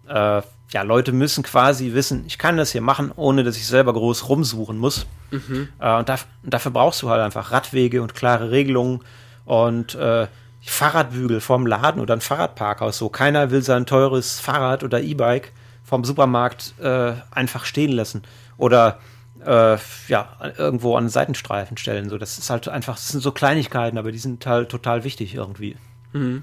[0.09, 3.93] äh, ja, Leute müssen quasi wissen, ich kann das hier machen, ohne dass ich selber
[3.93, 5.07] groß rumsuchen muss.
[5.31, 5.69] Mhm.
[5.79, 9.01] Äh, und, da, und, dafür brauchst du halt einfach Radwege und klare Regelungen
[9.45, 10.27] und äh,
[10.63, 12.99] Fahrradbügel vom Laden oder ein Fahrradparkhaus.
[12.99, 15.53] So keiner will sein teures Fahrrad oder E-Bike
[15.95, 18.23] vom Supermarkt äh, einfach stehen lassen
[18.57, 18.99] oder
[19.47, 19.77] äh,
[20.09, 22.11] ja irgendwo an Seitenstreifen stellen.
[22.11, 25.37] So, das ist halt einfach, das sind so Kleinigkeiten, aber die sind halt total wichtig
[25.37, 25.77] irgendwie.
[26.13, 26.43] Mhm.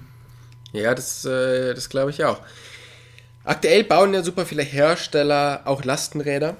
[0.72, 2.40] Ja, das, äh, das glaube ich auch.
[3.44, 6.56] Aktuell bauen ja super viele Hersteller auch Lastenräder.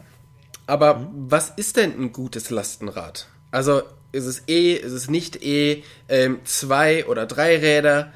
[0.67, 1.09] Aber mhm.
[1.31, 3.27] was ist denn ein gutes Lastenrad?
[3.51, 8.13] Also ist es E, ist es nicht E, ähm, zwei oder drei Räder?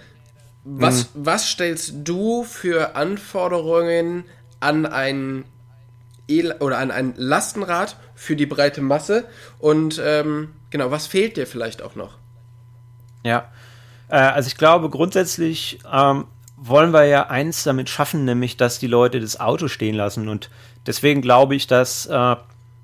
[0.65, 1.25] Was, mhm.
[1.25, 4.25] was stellst du für Anforderungen
[4.61, 5.45] an ein
[6.29, 9.25] e oder an ein Lastenrad für die breite Masse?
[9.59, 12.19] Und ähm, genau, was fehlt dir vielleicht auch noch?
[13.23, 13.51] Ja,
[14.09, 18.87] äh, also ich glaube grundsätzlich ähm, wollen wir ja eins damit schaffen, nämlich dass die
[18.87, 20.29] Leute das Auto stehen lassen.
[20.29, 20.51] Und
[20.87, 22.37] deswegen glaube ich, dass äh,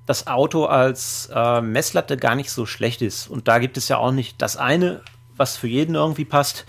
[0.05, 3.27] das Auto als äh, Messlatte gar nicht so schlecht ist.
[3.27, 5.01] Und da gibt es ja auch nicht das eine,
[5.35, 6.65] was für jeden irgendwie passt,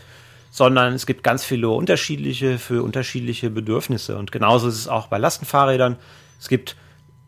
[0.54, 4.16] sondern es gibt ganz viele unterschiedliche für unterschiedliche Bedürfnisse.
[4.16, 5.96] Und genauso ist es auch bei Lastenfahrrädern.
[6.38, 6.76] Es gibt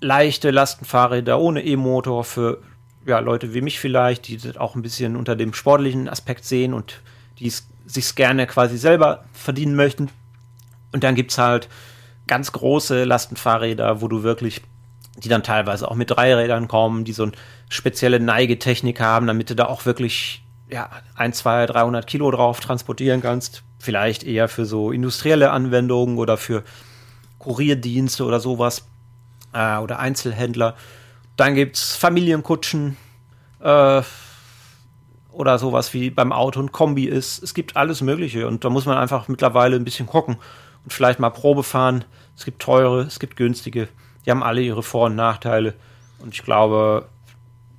[0.01, 2.63] leichte Lastenfahrräder ohne E-Motor für
[3.05, 6.73] ja, Leute wie mich vielleicht, die das auch ein bisschen unter dem sportlichen Aspekt sehen
[6.73, 7.01] und
[7.41, 10.09] die es sich gerne quasi selber verdienen möchten.
[10.93, 11.69] Und dann gibt es halt
[12.29, 14.63] ganz große Lastenfahrräder, wo du wirklich,
[15.17, 17.33] die dann teilweise auch mit Dreirädern kommen, die so eine
[17.71, 23.21] spezielle Neigetechnik haben, damit du da auch wirklich ja, ein, zwei, 300 Kilo drauf transportieren
[23.23, 23.63] kannst.
[23.79, 26.65] Vielleicht eher für so industrielle Anwendungen oder für
[27.39, 28.87] Kurierdienste oder sowas.
[29.53, 30.75] Äh, oder Einzelhändler.
[31.37, 32.97] Dann gibt es Familienkutschen.
[33.61, 34.03] Äh,
[35.37, 37.43] oder sowas wie beim Auto ein Kombi ist.
[37.43, 40.37] Es gibt alles Mögliche und da muss man einfach mittlerweile ein bisschen gucken
[40.83, 42.05] und vielleicht mal Probe fahren.
[42.37, 43.89] Es gibt teure, es gibt günstige.
[44.25, 45.75] Die haben alle ihre Vor- und Nachteile.
[46.21, 47.09] Und ich glaube,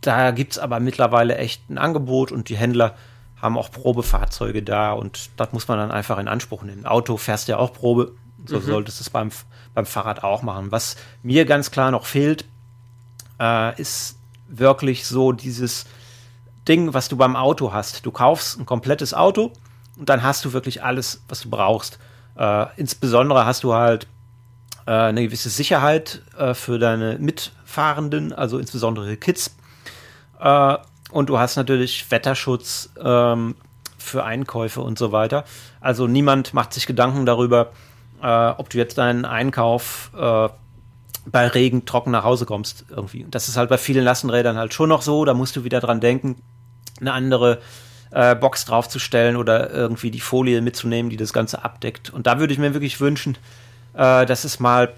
[0.01, 2.95] da gibt es aber mittlerweile echt ein Angebot und die Händler
[3.41, 6.85] haben auch Probefahrzeuge da und das muss man dann einfach in Anspruch nehmen.
[6.85, 8.13] Auto fährst ja auch Probe,
[8.45, 8.63] so mhm.
[8.63, 9.29] solltest du es beim,
[9.73, 10.71] beim Fahrrad auch machen.
[10.71, 12.45] Was mir ganz klar noch fehlt,
[13.39, 15.85] äh, ist wirklich so dieses
[16.67, 18.05] Ding, was du beim Auto hast.
[18.05, 19.53] Du kaufst ein komplettes Auto
[19.97, 21.99] und dann hast du wirklich alles, was du brauchst.
[22.37, 24.07] Äh, insbesondere hast du halt
[24.85, 29.56] äh, eine gewisse Sicherheit äh, für deine Mitfahrenden, also insbesondere Kids.
[30.39, 30.77] Äh,
[31.11, 33.55] und du hast natürlich Wetterschutz ähm,
[33.97, 35.45] für Einkäufe und so weiter.
[35.79, 37.71] Also niemand macht sich Gedanken darüber,
[38.21, 40.49] äh, ob du jetzt deinen Einkauf äh,
[41.25, 43.23] bei Regen trocken nach Hause kommst irgendwie.
[43.23, 45.25] Und das ist halt bei vielen Lastenrädern halt schon noch so.
[45.25, 46.41] Da musst du wieder dran denken,
[46.99, 47.59] eine andere
[48.11, 52.09] äh, Box draufzustellen oder irgendwie die Folie mitzunehmen, die das Ganze abdeckt.
[52.09, 53.37] Und da würde ich mir wirklich wünschen,
[53.93, 54.93] äh, dass es mal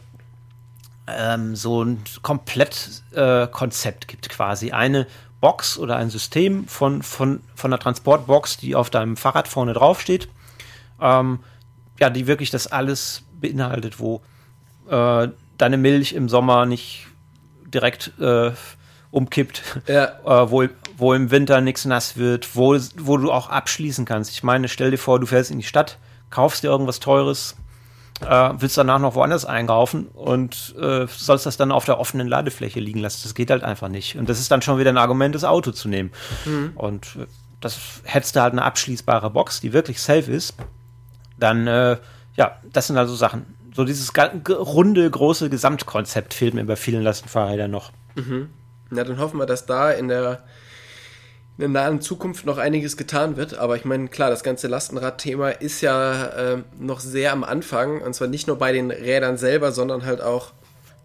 [1.08, 5.08] ähm, so ein Komplettkonzept äh, gibt, quasi eine
[5.42, 10.30] Box oder ein System von, von, von einer Transportbox, die auf deinem Fahrrad vorne draufsteht,
[11.02, 11.40] ähm,
[12.00, 14.22] ja, die wirklich das alles beinhaltet, wo
[14.90, 17.08] äh, deine Milch im Sommer nicht
[17.66, 18.52] direkt äh,
[19.12, 20.06] umkippt, ja.
[20.26, 20.66] äh, wo,
[20.98, 24.32] wo im Winter nichts nass wird, wo, wo du auch abschließen kannst.
[24.32, 25.98] Ich meine, stell dir vor, du fährst in die Stadt,
[26.30, 27.56] kaufst dir irgendwas Teures,
[28.22, 32.80] äh, willst danach noch woanders einkaufen und äh, sollst das dann auf der offenen Ladefläche
[32.80, 33.22] liegen lassen.
[33.24, 34.18] Das geht halt einfach nicht.
[34.18, 36.12] Und das ist dann schon wieder ein Argument, das Auto zu nehmen.
[36.46, 36.72] Mhm.
[36.76, 37.26] Und äh,
[37.62, 40.56] das hättest du halt eine abschließbare Box, die wirklich safe ist.
[41.38, 41.98] Dann, äh,
[42.36, 43.46] ja, das sind also Sachen.
[43.74, 44.12] So dieses
[44.50, 47.92] runde, große Gesamtkonzept fehlt mir bei vielen Lastenfahrrädern noch.
[48.16, 48.50] Mhm.
[48.90, 50.44] Na, dann hoffen wir, dass da in der,
[51.60, 53.58] in nahen Zukunft noch einiges getan wird.
[53.58, 58.02] Aber ich meine, klar, das ganze Lastenrad-Thema ist ja äh, noch sehr am Anfang.
[58.02, 60.54] Und zwar nicht nur bei den Rädern selber, sondern halt auch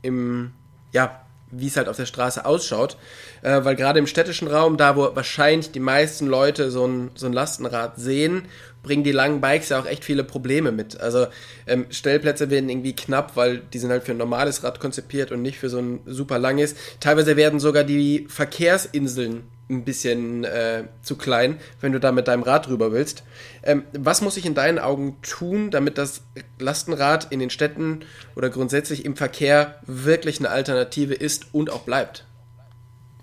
[0.02, 0.52] im,
[0.92, 2.96] ja, wie es halt auf der Straße ausschaut.
[3.42, 7.26] Äh, weil gerade im städtischen Raum, da wo wahrscheinlich die meisten Leute so ein, so
[7.26, 8.48] ein Lastenrad sehen
[8.84, 11.00] bringen die langen Bikes ja auch echt viele Probleme mit.
[11.00, 11.26] Also
[11.66, 15.42] ähm, Stellplätze werden irgendwie knapp, weil die sind halt für ein normales Rad konzipiert und
[15.42, 16.76] nicht für so ein super langes.
[17.00, 22.42] Teilweise werden sogar die Verkehrsinseln ein bisschen äh, zu klein, wenn du da mit deinem
[22.42, 23.24] Rad drüber willst.
[23.62, 26.22] Ähm, was muss ich in deinen Augen tun, damit das
[26.58, 28.00] Lastenrad in den Städten
[28.36, 32.26] oder grundsätzlich im Verkehr wirklich eine Alternative ist und auch bleibt?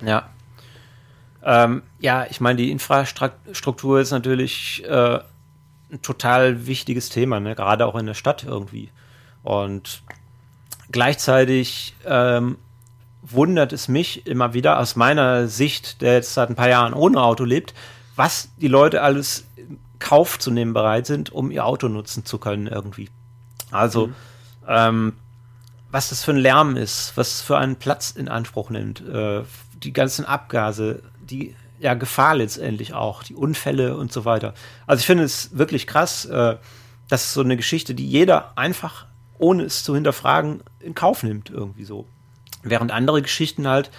[0.04, 0.30] Ja.
[1.44, 5.20] Ähm, ja, ich meine, die Infrastruktur ist natürlich äh,
[5.92, 7.56] ein total wichtiges Thema, ne?
[7.56, 8.90] gerade auch in der Stadt irgendwie.
[9.44, 10.04] Und
[10.92, 12.58] gleichzeitig ähm,
[13.22, 17.22] wundert es mich immer wieder aus meiner Sicht, der jetzt seit ein paar Jahren ohne
[17.22, 17.74] Auto lebt,
[18.16, 22.38] was die Leute alles in Kauf zu nehmen bereit sind, um ihr Auto nutzen zu
[22.38, 23.10] können irgendwie.
[23.72, 24.14] Also, mhm.
[24.68, 25.14] ähm,
[25.92, 29.94] was das für ein Lärm ist, was für einen Platz in Anspruch nimmt, äh, die
[29.94, 34.54] ganzen Abgase, die ja, Gefahr letztendlich auch, die Unfälle und so weiter.
[34.88, 36.56] Also ich finde es wirklich krass, äh,
[37.10, 39.06] das ist so eine Geschichte, die jeder einfach,
[39.38, 42.06] ohne es zu hinterfragen, in Kauf nimmt, irgendwie so.
[42.64, 43.92] Während andere Geschichten halt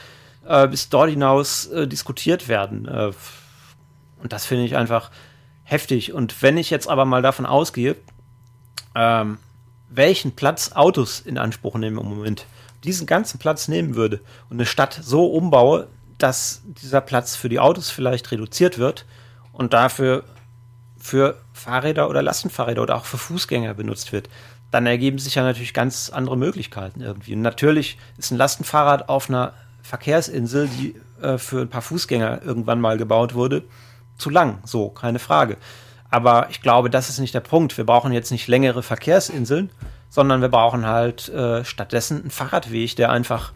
[0.46, 2.86] äh, bis dort hinaus äh, diskutiert werden.
[2.86, 3.12] Äh,
[4.22, 5.10] und das finde ich einfach
[5.64, 6.12] heftig.
[6.12, 7.96] Und wenn ich jetzt aber mal davon ausgehe,
[8.94, 9.38] ähm,
[9.88, 12.46] welchen Platz Autos in Anspruch nehmen im Moment,
[12.84, 17.60] diesen ganzen Platz nehmen würde und eine Stadt so umbaue, dass dieser Platz für die
[17.60, 19.04] Autos vielleicht reduziert wird
[19.52, 20.24] und dafür
[20.98, 24.28] für Fahrräder oder Lastenfahrräder oder auch für Fußgänger benutzt wird,
[24.72, 27.34] dann ergeben sich ja natürlich ganz andere Möglichkeiten irgendwie.
[27.34, 32.80] Und natürlich ist ein Lastenfahrrad auf einer Verkehrsinsel, die äh, für ein paar Fußgänger irgendwann
[32.80, 33.64] mal gebaut wurde,
[34.16, 34.58] zu lang.
[34.64, 35.58] So, keine Frage.
[36.10, 37.76] Aber ich glaube, das ist nicht der Punkt.
[37.76, 39.70] Wir brauchen jetzt nicht längere Verkehrsinseln,
[40.08, 43.52] sondern wir brauchen halt äh, stattdessen einen Fahrradweg, der einfach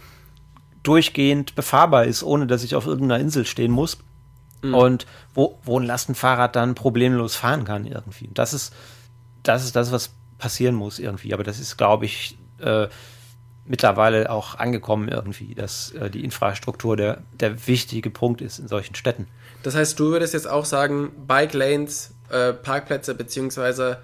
[0.83, 3.99] durchgehend befahrbar ist, ohne dass ich auf irgendeiner Insel stehen muss.
[4.61, 4.75] Mhm.
[4.75, 8.29] Und wo, wo ein Lastenfahrrad dann problemlos fahren kann irgendwie.
[8.35, 8.75] Das ist,
[9.43, 11.35] das ist das, was passieren muss irgendwie.
[11.35, 12.89] Aber das ist, glaube ich, äh,
[13.65, 18.95] mittlerweile auch angekommen irgendwie, dass äh, die Infrastruktur der, der wichtige Punkt ist in solchen
[18.95, 19.27] Städten.
[19.63, 23.99] Das heißt, du würdest jetzt auch sagen, Bike Lanes, äh, Parkplätze beziehungsweise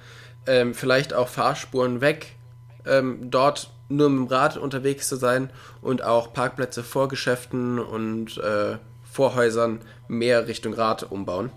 [0.46, 2.36] ähm, vielleicht auch Fahrspuren weg,
[2.84, 8.38] ähm, dort nur mit dem Rad unterwegs zu sein und auch Parkplätze vor Geschäften und
[8.38, 9.34] äh, vor
[10.08, 11.50] mehr Richtung Rad umbauen?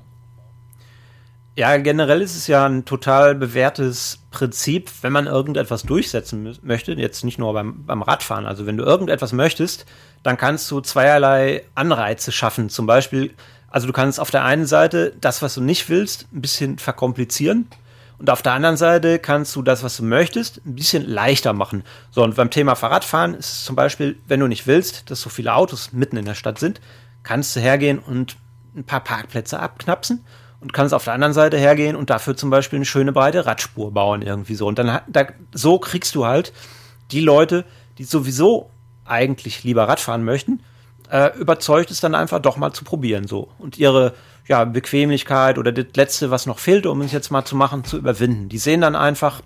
[1.58, 7.24] Ja, generell ist es ja ein total bewährtes Prinzip, wenn man irgendetwas durchsetzen möchte, jetzt
[7.24, 8.46] nicht nur beim, beim Radfahren.
[8.46, 9.86] Also wenn du irgendetwas möchtest,
[10.22, 12.70] dann kannst du zweierlei Anreize schaffen.
[12.70, 13.34] Zum Beispiel,
[13.70, 17.70] also du kannst auf der einen Seite das, was du nicht willst, ein bisschen verkomplizieren
[18.18, 21.84] und auf der anderen Seite kannst du das, was du möchtest, ein bisschen leichter machen.
[22.12, 25.30] So, und beim Thema Fahrradfahren ist es zum Beispiel, wenn du nicht willst, dass so
[25.30, 26.82] viele Autos mitten in der Stadt sind,
[27.24, 28.36] kannst du hergehen und
[28.76, 30.22] ein paar Parkplätze abknapsen
[30.66, 33.94] und kannst auf der anderen Seite hergehen und dafür zum Beispiel eine schöne breite Radspur
[33.94, 34.66] bauen, irgendwie so.
[34.66, 36.54] Und dann da, so kriegst du halt
[37.12, 37.66] die Leute,
[38.00, 38.72] die sowieso
[39.06, 40.64] eigentlich lieber Radfahren möchten,
[41.12, 43.50] äh, überzeugt es dann einfach doch mal zu probieren, so.
[43.60, 44.16] Und ihre
[44.48, 48.00] ja, Bequemlichkeit oder das Letzte, was noch fehlt, um es jetzt mal zu machen, zu
[48.00, 48.50] überwinden.
[48.50, 49.42] Die sehen dann einfach,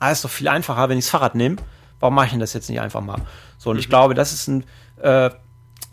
[0.00, 1.58] ah, ist doch viel einfacher, wenn ich das Fahrrad nehme.
[2.00, 3.20] Warum mache ich denn das jetzt nicht einfach mal?
[3.58, 3.80] So, und mhm.
[3.80, 4.64] ich glaube, das ist ein,
[5.00, 5.30] äh,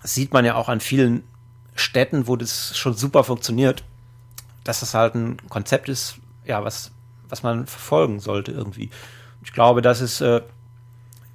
[0.02, 1.22] sieht man ja auch an vielen
[1.76, 3.84] Städten, wo das schon super funktioniert,
[4.66, 6.92] dass das halt ein Konzept ist, ja, was,
[7.30, 8.90] was man verfolgen sollte irgendwie.
[9.44, 10.42] Ich glaube, das ist, äh,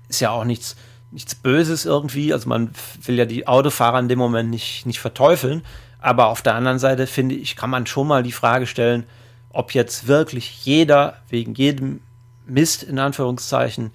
[0.08, 0.76] ist ja auch nichts,
[1.10, 2.34] nichts Böses irgendwie.
[2.34, 2.70] Also man
[3.04, 5.62] will ja die Autofahrer in dem Moment nicht, nicht verteufeln.
[6.00, 9.06] Aber auf der anderen Seite finde ich, kann man schon mal die Frage stellen,
[9.50, 12.00] ob jetzt wirklich jeder wegen jedem
[12.46, 13.92] Mist in Anführungszeichen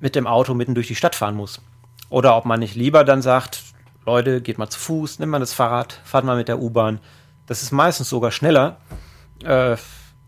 [0.00, 1.60] mit dem Auto mitten durch die Stadt fahren muss.
[2.08, 3.62] Oder ob man nicht lieber dann sagt,
[4.06, 7.00] Leute, geht mal zu Fuß, nimmt mal das Fahrrad, fahrt mal mit der U-Bahn.
[7.48, 8.76] Das ist meistens sogar schneller.
[9.42, 9.76] Äh,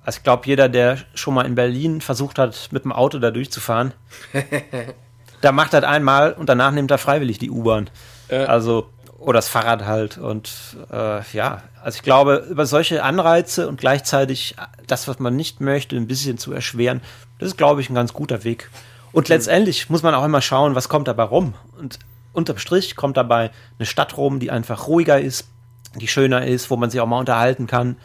[0.03, 3.31] also ich glaube, jeder, der schon mal in Berlin versucht hat, mit dem Auto da
[3.31, 3.93] durchzufahren,
[5.41, 7.91] da macht das einmal und danach nimmt er freiwillig die U-Bahn.
[8.29, 8.45] Äh.
[8.45, 10.19] Also oder das Fahrrad halt.
[10.19, 10.51] Und
[10.91, 14.57] äh, ja, also ich glaube, über solche Anreize und gleichzeitig
[14.87, 17.03] das, was man nicht möchte, ein bisschen zu erschweren,
[17.39, 18.71] das ist, glaube ich, ein ganz guter Weg.
[19.13, 19.35] Und mhm.
[19.35, 21.55] letztendlich muss man auch immer schauen, was kommt dabei rum.
[21.79, 21.99] Und
[22.33, 25.49] unterm Strich kommt dabei eine Stadt rum, die einfach ruhiger ist,
[25.97, 27.97] die schöner ist, wo man sich auch mal unterhalten kann,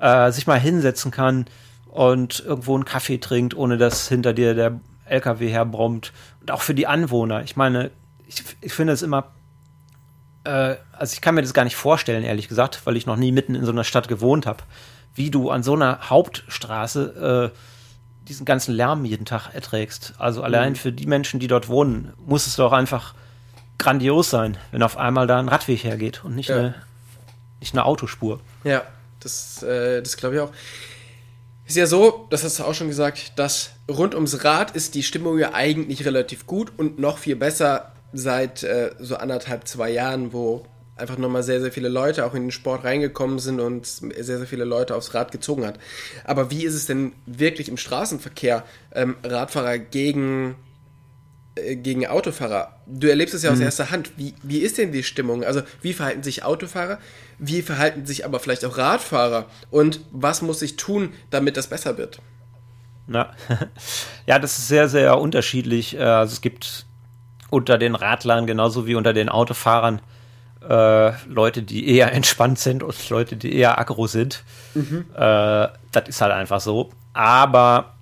[0.00, 1.46] äh, sich mal hinsetzen kann
[1.86, 6.12] und irgendwo einen Kaffee trinkt, ohne dass hinter dir der LKW herbrummt.
[6.40, 7.42] Und auch für die Anwohner.
[7.42, 7.90] Ich meine,
[8.26, 9.30] ich, ich finde es immer
[10.48, 13.32] äh, also ich kann mir das gar nicht vorstellen, ehrlich gesagt, weil ich noch nie
[13.32, 14.64] mitten in so einer Stadt gewohnt habe,
[15.14, 17.58] wie du an so einer Hauptstraße äh,
[18.26, 20.14] diesen ganzen Lärm jeden Tag erträgst.
[20.18, 20.76] Also allein mhm.
[20.76, 23.14] für die Menschen, die dort wohnen, muss es doch einfach
[23.78, 26.56] grandios sein, wenn auf einmal da ein Radweg hergeht und nicht, ja.
[26.56, 26.74] eine,
[27.60, 28.40] nicht eine Autospur.
[28.64, 28.82] Ja,
[29.20, 30.50] das, äh, das glaube ich auch.
[31.66, 35.02] Ist ja so, das hast du auch schon gesagt, dass rund ums Rad ist die
[35.02, 40.32] Stimmung ja eigentlich relativ gut und noch viel besser seit äh, so anderthalb, zwei Jahren,
[40.32, 40.64] wo
[40.96, 44.46] einfach nochmal sehr, sehr viele Leute auch in den Sport reingekommen sind und sehr, sehr
[44.46, 45.78] viele Leute aufs Rad gezogen hat.
[46.24, 50.56] Aber wie ist es denn wirklich im Straßenverkehr, ähm, Radfahrer gegen
[51.76, 52.72] gegen Autofahrer.
[52.86, 53.64] Du erlebst es ja aus mhm.
[53.64, 54.12] erster Hand.
[54.16, 55.44] Wie, wie ist denn die Stimmung?
[55.44, 56.98] Also, wie verhalten sich Autofahrer?
[57.38, 59.46] Wie verhalten sich aber vielleicht auch Radfahrer?
[59.70, 62.20] Und was muss ich tun, damit das besser wird?
[63.06, 63.32] Na,
[64.26, 65.96] ja, das ist sehr, sehr unterschiedlich.
[65.96, 66.86] Äh, also, es gibt
[67.50, 70.00] unter den Radlern genauso wie unter den Autofahrern
[70.68, 74.42] äh, Leute, die eher entspannt sind und Leute, die eher aggro sind.
[74.74, 75.06] Mhm.
[75.14, 76.90] Äh, das ist halt einfach so.
[77.12, 77.94] Aber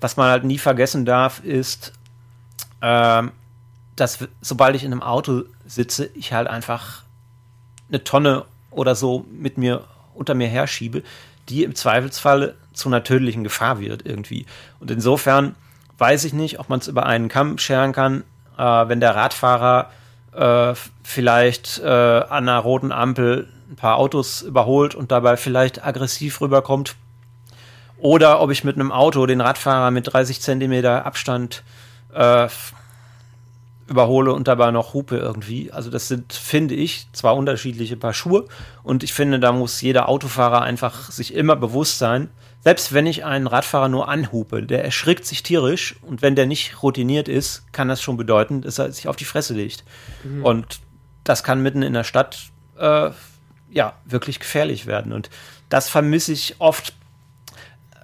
[0.00, 1.92] was man halt nie vergessen darf, ist,
[2.80, 3.22] äh,
[3.96, 7.02] dass sobald ich in einem Auto sitze, ich halt einfach
[7.88, 11.02] eine Tonne oder so mit mir unter mir herschiebe,
[11.48, 14.46] die im Zweifelsfall zu einer tödlichen Gefahr wird irgendwie.
[14.80, 15.56] Und insofern
[15.98, 18.24] weiß ich nicht, ob man es über einen Kamm scheren kann,
[18.56, 19.90] äh, wenn der Radfahrer
[20.32, 26.40] äh, vielleicht äh, an einer roten Ampel ein paar Autos überholt und dabei vielleicht aggressiv
[26.40, 26.94] rüberkommt.
[27.98, 31.64] Oder ob ich mit einem Auto den Radfahrer mit 30 Zentimeter Abstand
[32.18, 32.48] äh,
[33.86, 35.72] überhole und dabei noch hupe irgendwie.
[35.72, 38.46] Also das sind, finde ich, zwar unterschiedliche Paar Schuhe
[38.82, 42.28] und ich finde, da muss jeder Autofahrer einfach sich immer bewusst sein,
[42.60, 46.82] selbst wenn ich einen Radfahrer nur anhupe, der erschrickt sich tierisch und wenn der nicht
[46.82, 49.84] routiniert ist, kann das schon bedeuten, dass er sich auf die Fresse legt.
[50.24, 50.44] Mhm.
[50.44, 50.80] Und
[51.24, 53.10] das kann mitten in der Stadt äh,
[53.70, 55.12] ja wirklich gefährlich werden.
[55.12, 55.30] Und
[55.68, 56.94] das vermisse ich oft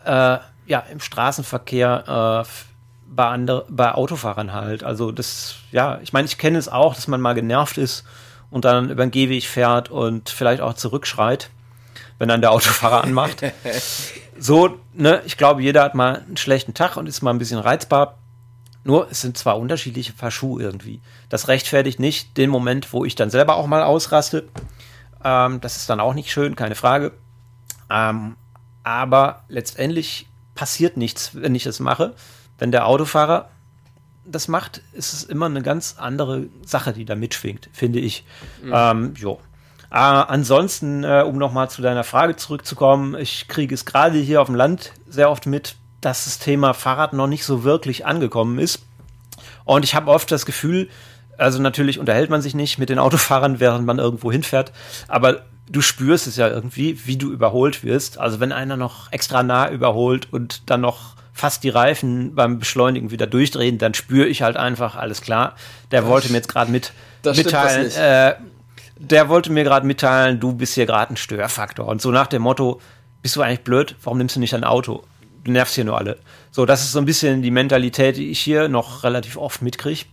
[0.07, 2.45] äh, ja im Straßenverkehr.
[2.47, 2.74] Äh,
[3.07, 4.85] bei, andere, bei Autofahrern halt.
[4.85, 8.05] Also das, ja, ich meine, ich kenne es auch, dass man mal genervt ist
[8.51, 11.51] und dann über den Gehweg fährt und vielleicht auch zurückschreit,
[12.19, 13.43] wenn dann der Autofahrer anmacht.
[14.39, 17.59] so, ne, ich glaube, jeder hat mal einen schlechten Tag und ist mal ein bisschen
[17.59, 18.19] reizbar.
[18.85, 21.01] Nur, es sind zwar unterschiedliche Paar Schuhe irgendwie.
[21.31, 24.47] Das rechtfertigt nicht den Moment, wo ich dann selber auch mal ausraste.
[25.25, 27.13] Ähm, das ist dann auch nicht schön, keine Frage.
[27.91, 28.37] Ähm,
[28.83, 32.15] aber letztendlich passiert nichts, wenn ich das mache.
[32.65, 33.51] Wenn der Autofahrer
[34.25, 38.25] das macht, ist es immer eine ganz andere Sache, die da mitschwingt, finde ich.
[38.63, 38.73] Mhm.
[38.75, 39.39] Ähm, jo.
[39.91, 44.47] Äh, ansonsten, äh, um nochmal zu deiner Frage zurückzukommen, ich kriege es gerade hier auf
[44.47, 48.81] dem Land sehr oft mit, dass das Thema Fahrrad noch nicht so wirklich angekommen ist.
[49.67, 50.89] Und ich habe oft das Gefühl,
[51.37, 54.73] also natürlich unterhält man sich nicht mit den Autofahrern, während man irgendwo hinfährt,
[55.07, 58.17] aber du spürst es ja irgendwie, wie du überholt wirst.
[58.17, 63.11] Also wenn einer noch extra nah überholt und dann noch fast die Reifen beim Beschleunigen
[63.11, 65.57] wieder durchdrehen, dann spüre ich halt einfach, alles klar,
[65.91, 66.93] der das wollte mir jetzt gerade mit,
[67.25, 68.35] mitteilen, äh,
[68.97, 71.89] der wollte mir gerade mitteilen, du bist hier gerade ein Störfaktor.
[71.89, 72.81] Und so nach dem Motto,
[73.21, 75.03] bist du eigentlich blöd, warum nimmst du nicht ein Auto?
[75.43, 76.19] Du nervst hier nur alle.
[76.53, 80.05] So, das ist so ein bisschen die Mentalität, die ich hier noch relativ oft mitkriege.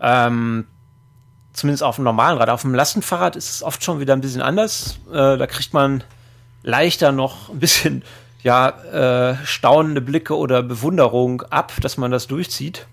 [0.00, 0.66] Ähm,
[1.52, 2.50] zumindest auf dem normalen Rad.
[2.50, 4.98] Auf dem Lastenfahrrad ist es oft schon wieder ein bisschen anders.
[5.10, 6.02] Äh, da kriegt man
[6.62, 8.02] leichter noch ein bisschen
[8.44, 12.86] ja, äh, staunende Blicke oder Bewunderung ab, dass man das durchzieht.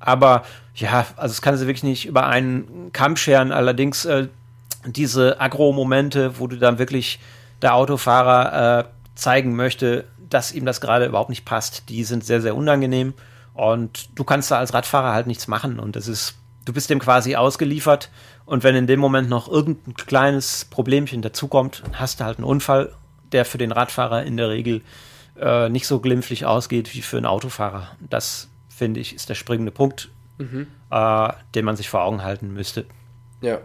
[0.00, 0.42] Aber
[0.74, 3.52] ja, also es kann sich wirklich nicht über einen Kamm scheren.
[3.52, 4.26] Allerdings äh,
[4.84, 7.20] diese Agro-Momente, wo du dann wirklich
[7.62, 12.40] der Autofahrer äh, zeigen möchte, dass ihm das gerade überhaupt nicht passt, die sind sehr,
[12.40, 13.14] sehr unangenehm.
[13.54, 15.78] Und du kannst da als Radfahrer halt nichts machen.
[15.78, 18.10] Und das ist, du bist dem quasi ausgeliefert.
[18.44, 22.92] Und wenn in dem Moment noch irgendein kleines Problemchen dazukommt, hast du halt einen Unfall,
[23.32, 24.82] der für den Radfahrer in der Regel
[25.38, 27.96] äh, nicht so glimpflich ausgeht wie für einen Autofahrer.
[28.00, 30.66] Das finde ich, ist der springende Punkt, mhm.
[30.90, 32.86] äh, den man sich vor Augen halten müsste.
[33.40, 33.60] Ja.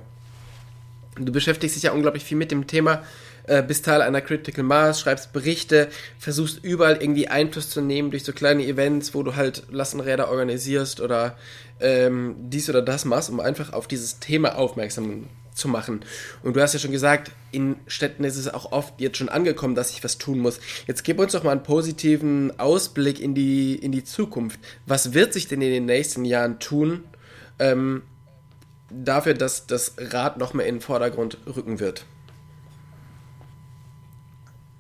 [1.16, 3.04] Du beschäftigst dich ja unglaublich viel mit dem Thema,
[3.44, 8.24] äh, bist Teil einer Critical Mass, schreibst Berichte, versuchst überall irgendwie Einfluss zu nehmen durch
[8.24, 11.38] so kleine Events, wo du halt Lastenräder organisierst oder
[11.82, 16.02] ähm, dies oder das machst, um einfach auf dieses Thema aufmerksam zu machen.
[16.44, 19.76] Und du hast ja schon gesagt, in Städten ist es auch oft jetzt schon angekommen,
[19.76, 20.60] dass ich was tun muss.
[20.88, 24.60] Jetzt gib uns doch mal einen positiven Ausblick in die, in die Zukunft.
[24.86, 27.04] Was wird sich denn in den nächsten Jahren tun,
[27.60, 28.04] ähm,
[28.90, 32.06] dafür, dass das Rad noch mehr in den Vordergrund rücken wird?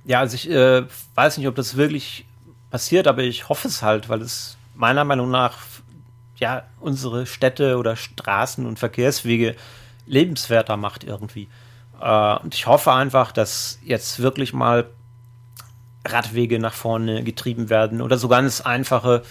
[0.05, 0.83] Ja, also ich äh,
[1.15, 2.25] weiß nicht, ob das wirklich
[2.69, 5.57] passiert, aber ich hoffe es halt, weil es meiner Meinung nach
[6.37, 9.55] ja unsere Städte oder Straßen und Verkehrswege
[10.11, 11.47] lebenswerter macht irgendwie.
[11.99, 14.85] Äh, und ich hoffe einfach, dass jetzt wirklich mal
[16.05, 19.23] Radwege nach vorne getrieben werden oder so ganz einfache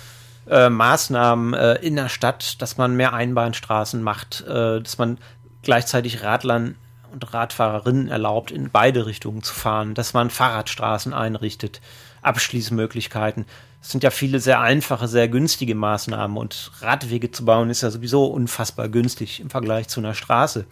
[0.49, 5.19] äh, Maßnahmen äh, in der Stadt, dass man mehr Einbahnstraßen macht, äh, dass man
[5.63, 6.77] gleichzeitig Radlern
[7.13, 11.81] und Radfahrerinnen erlaubt, in beide Richtungen zu fahren, dass man Fahrradstraßen einrichtet,
[12.23, 13.47] Abschließmöglichkeiten.
[13.83, 17.91] Es sind ja viele sehr einfache, sehr günstige Maßnahmen und Radwege zu bauen ist ja
[17.91, 20.67] sowieso unfassbar günstig im Vergleich zu einer Straße.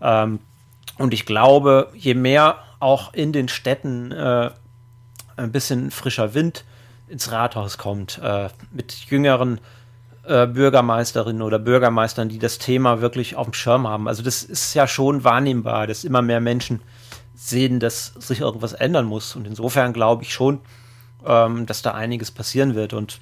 [0.00, 0.40] Ähm,
[0.96, 4.50] und ich glaube, je mehr auch in den Städten äh,
[5.36, 6.64] ein bisschen frischer Wind
[7.06, 9.60] ins Rathaus kommt, äh, mit jüngeren
[10.24, 14.08] äh, Bürgermeisterinnen oder Bürgermeistern, die das Thema wirklich auf dem Schirm haben.
[14.08, 16.80] Also das ist ja schon wahrnehmbar, dass immer mehr Menschen
[17.34, 19.36] sehen, dass sich irgendwas ändern muss.
[19.36, 20.60] Und insofern glaube ich schon,
[21.26, 22.92] ähm, dass da einiges passieren wird.
[22.92, 23.20] Und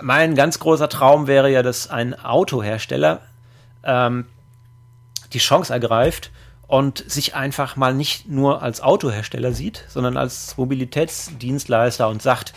[0.00, 3.20] mein ganz großer Traum wäre ja, dass ein Autohersteller
[3.84, 4.26] ähm,
[5.32, 6.30] die Chance ergreift
[6.66, 12.52] und sich einfach mal nicht nur als Autohersteller sieht, sondern als Mobilitätsdienstleister und sagt,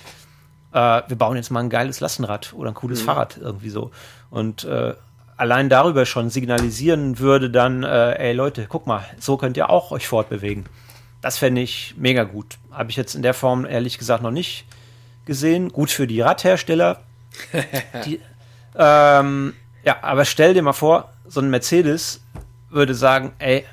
[0.73, 3.05] äh, wir bauen jetzt mal ein geiles Lastenrad oder ein cooles mhm.
[3.05, 3.91] Fahrrad irgendwie so.
[4.29, 4.93] Und äh,
[5.37, 9.91] allein darüber schon signalisieren würde dann, äh, ey Leute, guck mal, so könnt ihr auch
[9.91, 10.65] euch fortbewegen.
[11.21, 12.57] Das fände ich mega gut.
[12.71, 14.65] Habe ich jetzt in der Form ehrlich gesagt noch nicht
[15.25, 15.69] gesehen.
[15.69, 17.01] Gut für die Radhersteller.
[18.05, 18.19] die,
[18.75, 19.53] ähm,
[19.83, 22.21] ja, aber stell dir mal vor, so ein Mercedes
[22.69, 23.65] würde sagen, ey,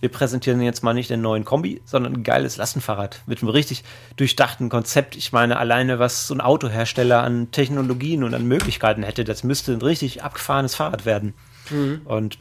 [0.00, 3.82] wir präsentieren jetzt mal nicht den neuen Kombi, sondern ein geiles Lastenfahrrad mit einem richtig
[4.16, 5.16] durchdachten Konzept.
[5.16, 9.72] Ich meine, alleine was so ein Autohersteller an Technologien und an Möglichkeiten hätte, das müsste
[9.72, 11.34] ein richtig abgefahrenes Fahrrad werden.
[11.70, 12.02] Mhm.
[12.04, 12.38] Und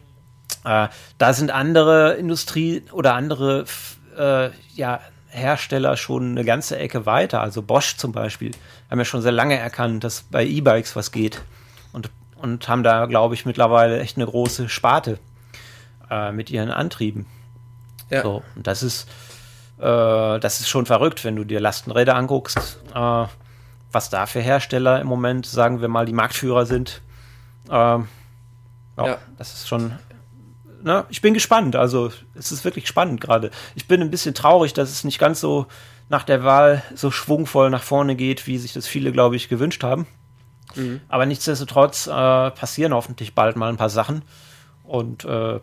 [0.65, 0.87] äh,
[1.17, 3.65] da sind andere Industrie oder andere
[4.17, 4.99] äh, ja,
[5.29, 7.41] Hersteller schon eine ganze Ecke weiter.
[7.41, 8.51] Also Bosch zum Beispiel
[8.89, 11.41] haben ja schon sehr lange erkannt, dass bei E-Bikes was geht
[11.93, 15.19] und, und haben da, glaube ich, mittlerweile echt eine große Sparte
[16.09, 17.25] äh, mit ihren Antrieben.
[18.09, 18.23] Ja.
[18.23, 19.09] So, und das ist,
[19.77, 19.81] äh,
[20.39, 23.25] das ist schon verrückt, wenn du dir Lastenräder anguckst, äh,
[23.91, 27.01] was da für Hersteller im Moment, sagen wir mal, die Marktführer sind.
[27.69, 28.07] Ähm,
[28.97, 29.93] ja, ja, das ist schon.
[30.83, 31.75] Ne, ich bin gespannt.
[31.75, 33.51] Also, es ist wirklich spannend gerade.
[33.75, 35.67] Ich bin ein bisschen traurig, dass es nicht ganz so
[36.09, 39.83] nach der Wahl so schwungvoll nach vorne geht, wie sich das viele, glaube ich, gewünscht
[39.83, 40.07] haben.
[40.75, 41.01] Mhm.
[41.09, 44.21] Aber nichtsdestotrotz äh, passieren hoffentlich bald mal ein paar Sachen.
[44.83, 45.59] Und äh,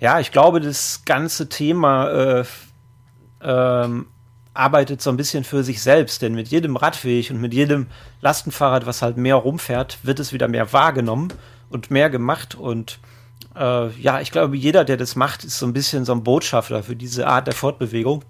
[0.00, 2.44] ja, ich glaube, das ganze Thema äh,
[3.42, 4.06] ähm,
[4.54, 7.86] arbeitet so ein bisschen für sich selbst, denn mit jedem Radweg und mit jedem
[8.20, 11.32] Lastenfahrrad, was halt mehr rumfährt, wird es wieder mehr wahrgenommen
[11.68, 12.56] und mehr gemacht.
[12.56, 12.98] Und
[13.56, 16.82] äh, ja, ich glaube, jeder, der das macht, ist so ein bisschen so ein Botschafter
[16.82, 18.24] für diese Art der Fortbewegung.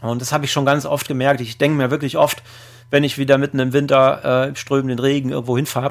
[0.00, 1.40] Und das habe ich schon ganz oft gemerkt.
[1.40, 2.42] Ich denke mir wirklich oft,
[2.90, 5.90] wenn ich wieder mitten im Winter äh, im strömenden Regen irgendwo hinfahre,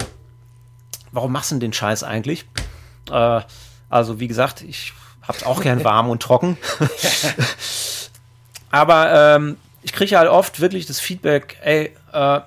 [1.11, 2.45] warum machst du denn den Scheiß eigentlich?
[3.09, 3.41] Äh,
[3.89, 6.57] also, wie gesagt, ich hab's auch gern warm und trocken.
[8.71, 12.41] Aber ähm, ich kriege halt oft wirklich das Feedback, ey, äh,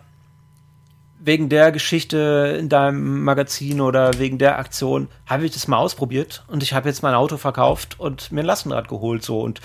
[1.24, 6.44] wegen der Geschichte in deinem Magazin oder wegen der Aktion habe ich das mal ausprobiert
[6.48, 9.60] und ich habe jetzt mein Auto verkauft und mir ein Lastenrad geholt so und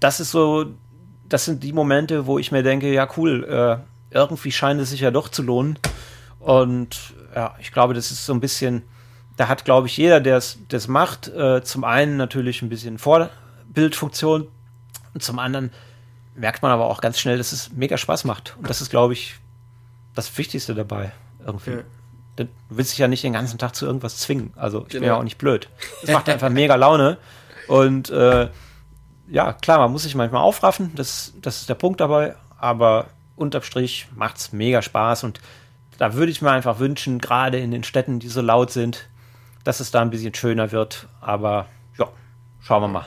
[0.00, 0.66] das ist so,
[1.28, 5.00] das sind die Momente, wo ich mir denke, ja cool, äh, irgendwie scheint es sich
[5.00, 5.78] ja doch zu lohnen
[6.40, 8.82] und ja, ich glaube, das ist so ein bisschen
[9.36, 14.48] da hat, glaube ich, jeder, der es macht, äh, zum einen natürlich ein bisschen Vorbildfunktion
[15.14, 15.70] und zum anderen
[16.34, 18.54] merkt man aber auch ganz schnell, dass es mega Spaß macht.
[18.58, 19.34] Und das ist, glaube ich,
[20.14, 21.12] das Wichtigste dabei
[21.44, 21.70] irgendwie.
[21.70, 21.82] Ja.
[22.36, 24.52] Du willst dich ja nicht den ganzen Tag zu irgendwas zwingen.
[24.56, 25.00] Also ich genau.
[25.00, 25.68] bin ja auch nicht blöd.
[26.02, 27.18] Es macht einfach mega Laune.
[27.68, 28.48] Und äh,
[29.28, 33.06] ja, klar, man muss sich manchmal aufraffen, das, das ist der Punkt dabei, aber
[33.36, 35.40] unterm Strich macht es mega Spaß und
[35.98, 39.08] da würde ich mir einfach wünschen, gerade in den Städten, die so laut sind,
[39.64, 41.06] dass es da ein bisschen schöner wird.
[41.20, 41.66] Aber
[41.98, 42.08] ja,
[42.60, 43.06] schauen wir mal.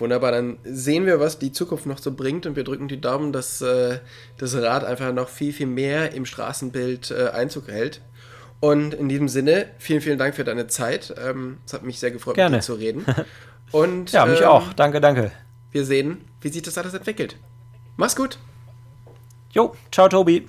[0.00, 3.32] Wunderbar, dann sehen wir, was die Zukunft noch so bringt und wir drücken die Daumen,
[3.32, 3.98] dass äh,
[4.36, 8.00] das Rad einfach noch viel, viel mehr im Straßenbild äh, Einzug hält.
[8.60, 11.14] Und in diesem Sinne, vielen, vielen Dank für deine Zeit.
[11.22, 12.56] Ähm, es hat mich sehr gefreut, Gerne.
[12.56, 13.04] mit dir zu reden.
[13.72, 14.72] Und, ja, mich ähm, auch.
[14.72, 15.30] Danke, danke.
[15.70, 17.36] Wir sehen, wie sich das alles entwickelt.
[17.96, 18.38] Mach's gut.
[19.52, 20.46] Jo, ciao, Tobi.